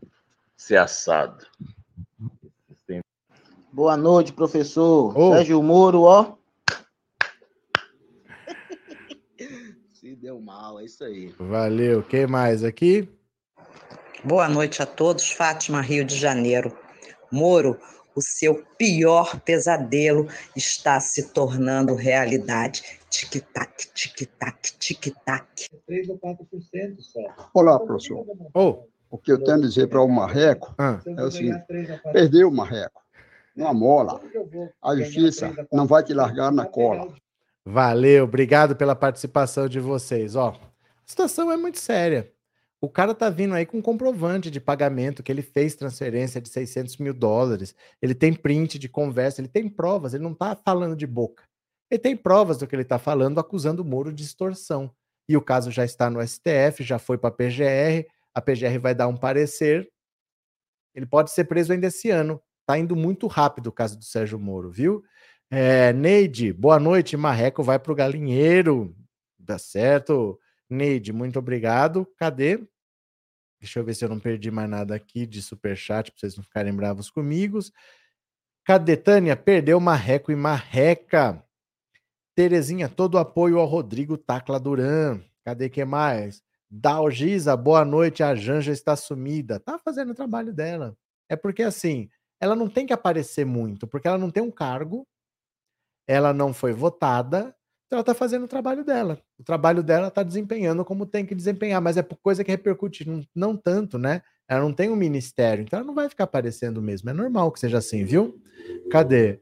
[0.56, 1.46] ser assado.
[3.78, 5.16] Boa noite, professor.
[5.16, 5.32] Oh.
[5.34, 6.36] Sérgio Moro, ó.
[9.92, 11.34] Se deu mal, é isso aí.
[11.38, 12.02] Valeu.
[12.02, 13.08] Quem mais aqui?
[14.22, 15.30] Boa noite a todos.
[15.30, 16.76] Fátima, Rio de Janeiro.
[17.32, 17.78] Moro,
[18.14, 22.82] o seu pior pesadelo está se tornando realidade.
[23.08, 25.70] Tic-tac, tic-tac, tic-tac.
[25.86, 27.20] 3 ou 4% só.
[27.54, 28.26] Olá, professor.
[28.52, 28.82] Oh.
[29.10, 31.00] O que eu tenho a dizer para o Marreco ah.
[31.06, 31.64] é o seguinte:
[32.12, 33.00] perdeu o Marreco,
[33.56, 34.20] uma mola.
[34.82, 37.14] A justiça não vai te largar na cola.
[37.70, 40.34] Valeu, obrigado pela participação de vocês.
[40.34, 40.60] Ó, a
[41.04, 42.32] situação é muito séria.
[42.80, 46.96] O cara tá vindo aí com comprovante de pagamento que ele fez transferência de 600
[46.96, 47.74] mil dólares.
[48.00, 51.44] Ele tem print de conversa, ele tem provas, ele não tá falando de boca.
[51.90, 54.90] Ele tem provas do que ele tá falando, acusando o Moro de extorsão.
[55.28, 58.94] E o caso já está no STF, já foi para a PGR, a PGR vai
[58.94, 59.86] dar um parecer.
[60.94, 62.40] Ele pode ser preso ainda esse ano.
[62.66, 65.04] Tá indo muito rápido o caso do Sérgio Moro, viu?
[65.50, 67.16] É, Neide, boa noite.
[67.16, 68.94] Marreco vai para o galinheiro.
[69.46, 70.38] Tá certo.
[70.68, 72.06] Neide, muito obrigado.
[72.18, 72.60] Cadê?
[73.58, 76.44] Deixa eu ver se eu não perdi mais nada aqui de superchat para vocês não
[76.44, 77.58] ficarem bravos comigo.
[78.64, 79.34] Cadê Tânia?
[79.36, 81.42] Perdeu Marreco e Marreca.
[82.36, 85.20] Terezinha, todo apoio ao Rodrigo Tacla Duran.
[85.42, 86.42] Cadê que mais?
[86.70, 88.22] Dalgisa, boa noite.
[88.22, 89.58] A Janja está sumida.
[89.58, 90.94] Tá fazendo o trabalho dela.
[91.26, 95.08] É porque assim, ela não tem que aparecer muito, porque ela não tem um cargo,
[96.08, 97.54] ela não foi votada,
[97.86, 99.20] então ela está fazendo o trabalho dela.
[99.38, 103.06] O trabalho dela está desempenhando como tem que desempenhar, mas é por coisa que repercute,
[103.06, 104.22] não, não tanto, né?
[104.48, 107.10] Ela não tem um ministério, então ela não vai ficar aparecendo mesmo.
[107.10, 108.40] É normal que seja assim, viu?
[108.90, 109.38] Cadê?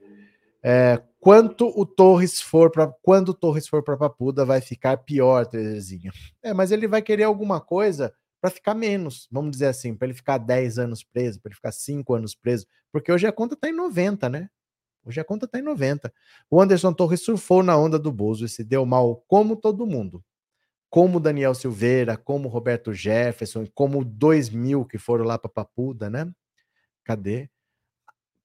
[0.62, 5.46] É, quanto o Torres for para quando o Torres for para Papuda vai ficar pior,
[5.46, 6.10] Terezinha.
[6.42, 10.14] É, mas ele vai querer alguma coisa para ficar menos, vamos dizer assim, para ele
[10.14, 13.68] ficar 10 anos preso, para ele ficar 5 anos preso, porque hoje a conta está
[13.68, 14.48] em 90, né?
[15.06, 16.12] Hoje a conta está em 90.
[16.50, 20.22] O Anderson Torres surfou na onda do Bozo e se deu mal como todo mundo.
[20.90, 26.28] Como Daniel Silveira, como Roberto Jefferson, como dois mil que foram lá para Papuda, né?
[27.04, 27.48] Cadê?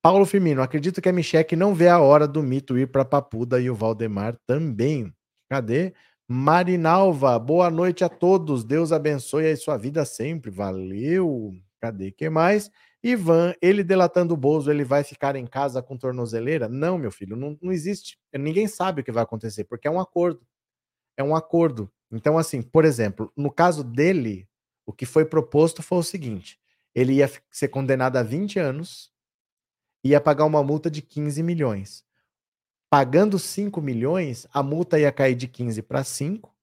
[0.04, 3.60] Paulo Firmino, acredito que a Micheque não vê a hora do mito ir para Papuda
[3.60, 5.12] e o Valdemar também.
[5.50, 5.94] Cadê?
[6.28, 8.64] Marinalva, boa noite a todos.
[8.64, 10.50] Deus abençoe a sua vida sempre.
[10.50, 11.54] Valeu.
[11.80, 12.12] Cadê?
[12.12, 12.70] que mais?
[13.04, 16.70] Ivan, ele delatando o Bozo, ele vai ficar em casa com tornozeleira?
[16.70, 18.20] Não, meu filho, não, não existe.
[18.34, 20.46] Ninguém sabe o que vai acontecer, porque é um acordo.
[21.18, 21.92] É um acordo.
[22.12, 24.48] Então, assim, por exemplo, no caso dele,
[24.86, 26.60] o que foi proposto foi o seguinte:
[26.94, 29.12] ele ia ser condenado a 20 anos,
[30.04, 32.04] ia pagar uma multa de 15 milhões.
[32.90, 36.54] Pagando 5 milhões, a multa ia cair de 15 para 5.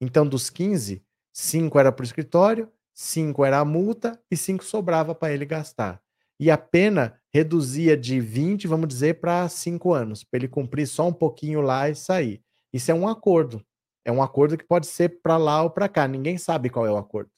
[0.00, 5.14] Então, dos 15, 5 era para o escritório, 5 era a multa e 5 sobrava
[5.14, 6.00] para ele gastar.
[6.38, 11.08] E a pena reduzia de 20, vamos dizer, para 5 anos, para ele cumprir só
[11.08, 12.40] um pouquinho lá e sair.
[12.72, 13.64] Isso é um acordo.
[14.04, 16.06] É um acordo que pode ser para lá ou para cá.
[16.06, 17.30] Ninguém sabe qual é o acordo.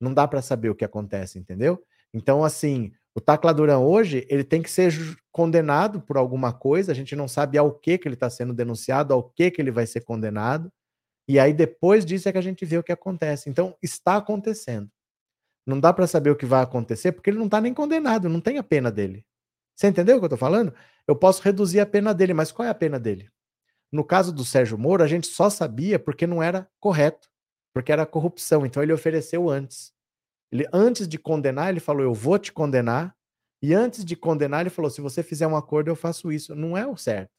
[0.00, 1.82] Não dá para saber o que acontece, entendeu?
[2.12, 4.92] Então, assim, o Tacla Duran hoje, ele tem que ser
[5.32, 9.14] condenado por alguma coisa, a gente não sabe ao que, que ele está sendo denunciado,
[9.14, 10.72] ao que, que ele vai ser condenado,
[11.28, 13.48] e aí depois disso é que a gente vê o que acontece.
[13.48, 14.90] Então, está acontecendo.
[15.66, 18.40] Não dá para saber o que vai acontecer, porque ele não está nem condenado, não
[18.40, 19.24] tem a pena dele.
[19.76, 20.74] Você entendeu o que eu estou falando?
[21.06, 23.30] Eu posso reduzir a pena dele, mas qual é a pena dele?
[23.90, 27.28] No caso do Sérgio Moro, a gente só sabia porque não era correto,
[27.72, 29.92] porque era corrupção, então ele ofereceu antes.
[30.52, 33.16] Ele, antes de condenar, ele falou: Eu vou te condenar.
[33.62, 36.54] E antes de condenar, ele falou: Se você fizer um acordo, eu faço isso.
[36.54, 37.30] Não é o certo.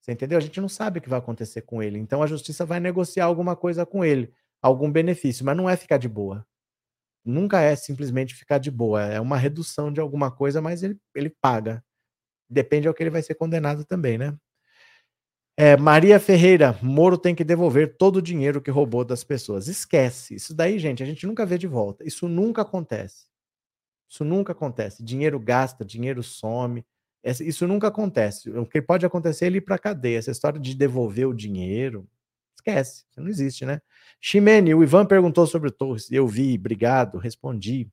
[0.00, 0.38] Você entendeu?
[0.38, 1.98] A gente não sabe o que vai acontecer com ele.
[1.98, 5.98] Então a justiça vai negociar alguma coisa com ele, algum benefício, mas não é ficar
[5.98, 6.46] de boa.
[7.24, 9.02] Nunca é simplesmente ficar de boa.
[9.02, 11.84] É uma redução de alguma coisa, mas ele, ele paga.
[12.48, 14.36] Depende ao que ele vai ser condenado também, né?
[15.56, 19.68] É, Maria Ferreira, Moro tem que devolver todo o dinheiro que roubou das pessoas.
[19.68, 20.34] Esquece.
[20.34, 22.02] Isso daí, gente, a gente nunca vê de volta.
[22.02, 23.26] Isso nunca acontece.
[24.08, 25.04] Isso nunca acontece.
[25.04, 26.84] Dinheiro gasta, dinheiro some.
[27.22, 28.50] Isso nunca acontece.
[28.50, 30.18] O que pode acontecer é ele ir para cadeia.
[30.18, 32.08] Essa história de devolver o dinheiro,
[32.60, 33.04] esquece.
[33.10, 33.80] Isso não existe, né?
[34.20, 36.10] Ximene, o Ivan perguntou sobre o Torres.
[36.10, 37.88] Eu vi, obrigado, respondi.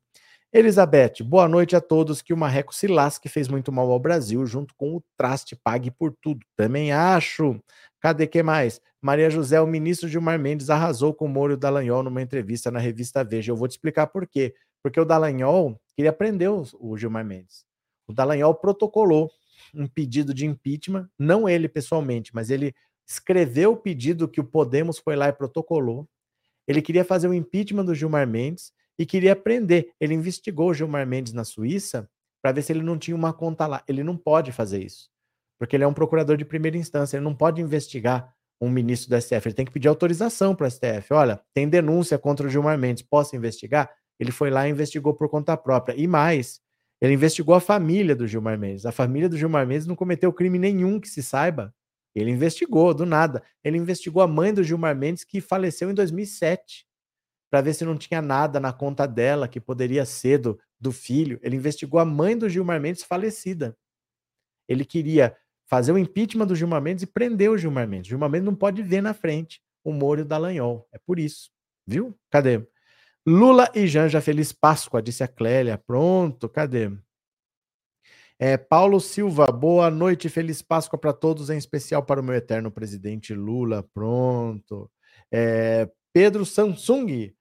[0.52, 2.22] Elizabeth, boa noite a todos.
[2.22, 5.90] Que o Marreco se lasque fez muito mal ao Brasil, junto com o traste pague
[5.90, 6.40] por tudo.
[6.56, 7.60] Também acho.
[8.00, 8.80] Cadê que mais?
[9.00, 12.70] Maria José, o ministro Gilmar Mendes arrasou com o Moro e o Dallagnol numa entrevista
[12.70, 13.52] na revista Veja.
[13.52, 14.54] Eu vou te explicar por quê.
[14.82, 17.64] Porque o Dallagnol queria prender o Gilmar Mendes.
[18.06, 19.30] O Dallagnol protocolou
[19.74, 22.74] um pedido de impeachment, não ele pessoalmente, mas ele
[23.08, 26.06] escreveu o pedido que o Podemos foi lá e protocolou.
[26.66, 29.90] Ele queria fazer o impeachment do Gilmar Mendes e queria prender.
[29.98, 32.08] Ele investigou o Gilmar Mendes na Suíça
[32.42, 33.82] para ver se ele não tinha uma conta lá.
[33.88, 35.08] Ele não pode fazer isso,
[35.58, 39.20] porque ele é um procurador de primeira instância, ele não pode investigar um ministro do
[39.20, 41.12] STF, ele tem que pedir autorização para o STF.
[41.12, 43.90] Olha, tem denúncia contra o Gilmar Mendes, posso investigar?
[44.18, 45.94] Ele foi lá e investigou por conta própria.
[45.94, 46.60] E mais,
[47.00, 48.84] ele investigou a família do Gilmar Mendes.
[48.84, 51.72] A família do Gilmar Mendes não cometeu crime nenhum que se saiba.
[52.14, 53.42] Ele investigou, do nada.
[53.62, 56.86] Ele investigou a mãe do Gilmar Mendes, que faleceu em 2007
[57.50, 61.38] para ver se não tinha nada na conta dela que poderia ser do, do filho.
[61.42, 63.76] Ele investigou a mãe do Gilmar Mendes falecida.
[64.68, 65.36] Ele queria
[65.66, 68.08] fazer o impeachment do Gilmar Mendes e prender o Gilmar Mendes.
[68.08, 70.86] O Gilmar Mendes não pode ver na frente o Moro e o Dallagnol.
[70.92, 71.50] É por isso.
[71.86, 72.18] Viu?
[72.30, 72.66] Cadê?
[73.26, 75.78] Lula e Janja Feliz Páscoa, disse a Clélia.
[75.78, 76.90] Pronto, cadê?
[78.38, 82.70] É, Paulo Silva, boa noite, feliz Páscoa para todos, em especial para o meu eterno
[82.70, 83.84] presidente Lula.
[83.92, 84.90] Pronto.
[85.32, 87.32] É, Pedro Samsung,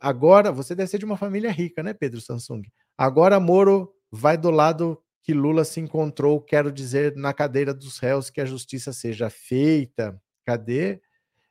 [0.00, 2.62] Agora, você deve ser de uma família rica, né, Pedro Samsung?
[2.96, 8.30] Agora Moro vai do lado que Lula se encontrou, quero dizer, na cadeira dos réus,
[8.30, 10.20] que a justiça seja feita.
[10.46, 11.00] Cadê?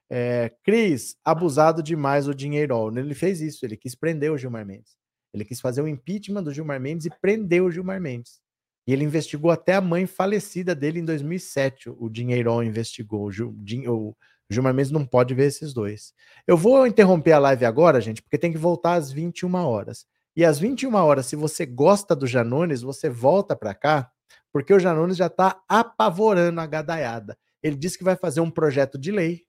[0.09, 2.89] É, Cris, abusado demais o dinheiro.
[2.97, 4.95] Ele fez isso, ele quis prender o Gilmar Mendes.
[5.33, 8.39] Ele quis fazer o impeachment do Gilmar Mendes e prendeu o Gilmar Mendes.
[8.87, 11.89] E ele investigou até a mãe falecida dele em 2007.
[11.89, 13.27] O Dinheirão investigou.
[13.27, 14.15] O,
[14.49, 16.13] Gilmar Mendes não pode ver esses dois.
[16.47, 20.05] Eu vou interromper a live agora, gente, porque tem que voltar às 21 horas.
[20.35, 24.09] E às 21 horas, se você gosta do Janones, você volta para cá,
[24.53, 27.37] porque o Janones já está apavorando a gadaiada.
[27.61, 29.45] Ele disse que vai fazer um projeto de lei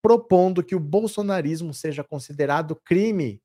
[0.00, 3.42] propondo que o bolsonarismo seja considerado crime,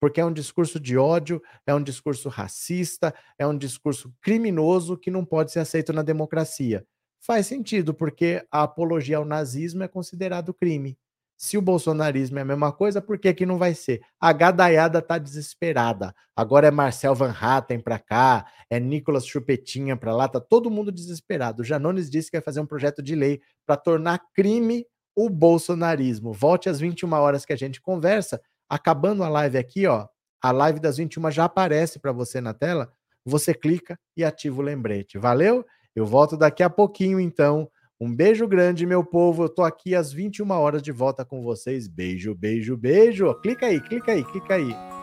[0.00, 5.10] porque é um discurso de ódio, é um discurso racista, é um discurso criminoso que
[5.10, 6.84] não pode ser aceito na democracia.
[7.20, 10.96] Faz sentido, porque a apologia ao nazismo é considerado crime.
[11.38, 14.00] Se o bolsonarismo é a mesma coisa, por que, que não vai ser?
[14.18, 16.14] A gadaiada tá desesperada.
[16.34, 20.90] Agora é Marcel Van Hatten para cá, é Nicolas Chupetinha para lá, tá todo mundo
[20.90, 21.60] desesperado.
[21.60, 26.32] O Janones disse que vai fazer um projeto de lei para tornar crime o bolsonarismo.
[26.32, 28.40] Volte às 21 horas que a gente conversa.
[28.68, 30.06] Acabando a live aqui, ó,
[30.42, 32.92] a live das 21 já aparece para você na tela.
[33.24, 35.18] Você clica e ativa o lembrete.
[35.18, 35.64] Valeu?
[35.94, 37.68] Eu volto daqui a pouquinho, então.
[37.98, 39.44] Um beijo grande, meu povo.
[39.44, 41.88] Eu tô aqui às 21 horas de volta com vocês.
[41.88, 43.34] Beijo, beijo, beijo.
[43.40, 44.95] Clica aí, clica aí, clica aí.